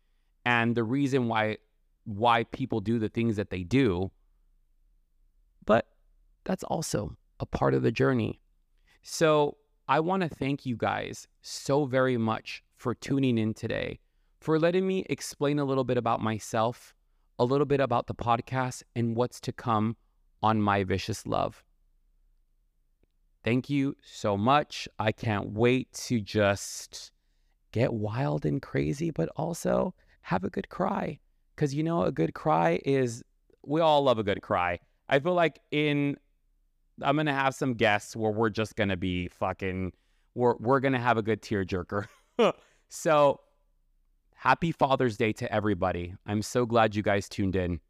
and 0.46 0.74
the 0.74 0.82
reason 0.82 1.28
why 1.28 1.58
why 2.04 2.44
people 2.44 2.80
do 2.80 2.98
the 2.98 3.08
things 3.08 3.36
that 3.36 3.50
they 3.50 3.62
do. 3.62 4.10
But 5.66 5.86
that's 6.44 6.64
also 6.64 7.16
a 7.38 7.46
part 7.46 7.74
of 7.74 7.82
the 7.82 7.92
journey. 7.92 8.40
So 9.02 9.56
I 9.88 10.00
want 10.00 10.22
to 10.22 10.28
thank 10.28 10.66
you 10.66 10.76
guys 10.76 11.26
so 11.42 11.84
very 11.84 12.16
much 12.16 12.62
for 12.76 12.94
tuning 12.94 13.38
in 13.38 13.54
today, 13.54 13.98
for 14.40 14.58
letting 14.58 14.86
me 14.86 15.04
explain 15.10 15.58
a 15.58 15.64
little 15.64 15.84
bit 15.84 15.96
about 15.96 16.20
myself, 16.20 16.94
a 17.38 17.44
little 17.44 17.66
bit 17.66 17.80
about 17.80 18.06
the 18.06 18.14
podcast, 18.14 18.82
and 18.94 19.16
what's 19.16 19.40
to 19.40 19.52
come 19.52 19.96
on 20.42 20.62
My 20.62 20.84
Vicious 20.84 21.26
Love. 21.26 21.64
Thank 23.42 23.70
you 23.70 23.96
so 24.02 24.36
much. 24.36 24.86
I 24.98 25.12
can't 25.12 25.52
wait 25.52 25.92
to 26.08 26.20
just 26.20 27.12
get 27.72 27.92
wild 27.92 28.44
and 28.44 28.60
crazy, 28.60 29.10
but 29.10 29.30
also 29.36 29.94
have 30.22 30.44
a 30.44 30.50
good 30.50 30.68
cry. 30.68 31.20
Because 31.60 31.74
you 31.74 31.82
know, 31.82 32.04
a 32.04 32.10
good 32.10 32.32
cry 32.32 32.80
is, 32.86 33.22
we 33.66 33.82
all 33.82 34.02
love 34.02 34.18
a 34.18 34.22
good 34.22 34.40
cry. 34.40 34.78
I 35.10 35.18
feel 35.18 35.34
like 35.34 35.60
in, 35.70 36.16
I'm 37.02 37.16
going 37.16 37.26
to 37.26 37.34
have 37.34 37.54
some 37.54 37.74
guests 37.74 38.16
where 38.16 38.32
we're 38.32 38.48
just 38.48 38.76
going 38.76 38.88
to 38.88 38.96
be 38.96 39.28
fucking, 39.28 39.92
we're, 40.34 40.54
we're 40.56 40.80
going 40.80 40.94
to 40.94 40.98
have 40.98 41.18
a 41.18 41.22
good 41.22 41.42
tearjerker. 41.42 42.06
so 42.88 43.40
happy 44.34 44.72
Father's 44.72 45.18
Day 45.18 45.34
to 45.34 45.52
everybody. 45.52 46.14
I'm 46.24 46.40
so 46.40 46.64
glad 46.64 46.96
you 46.96 47.02
guys 47.02 47.28
tuned 47.28 47.56
in. 47.56 47.80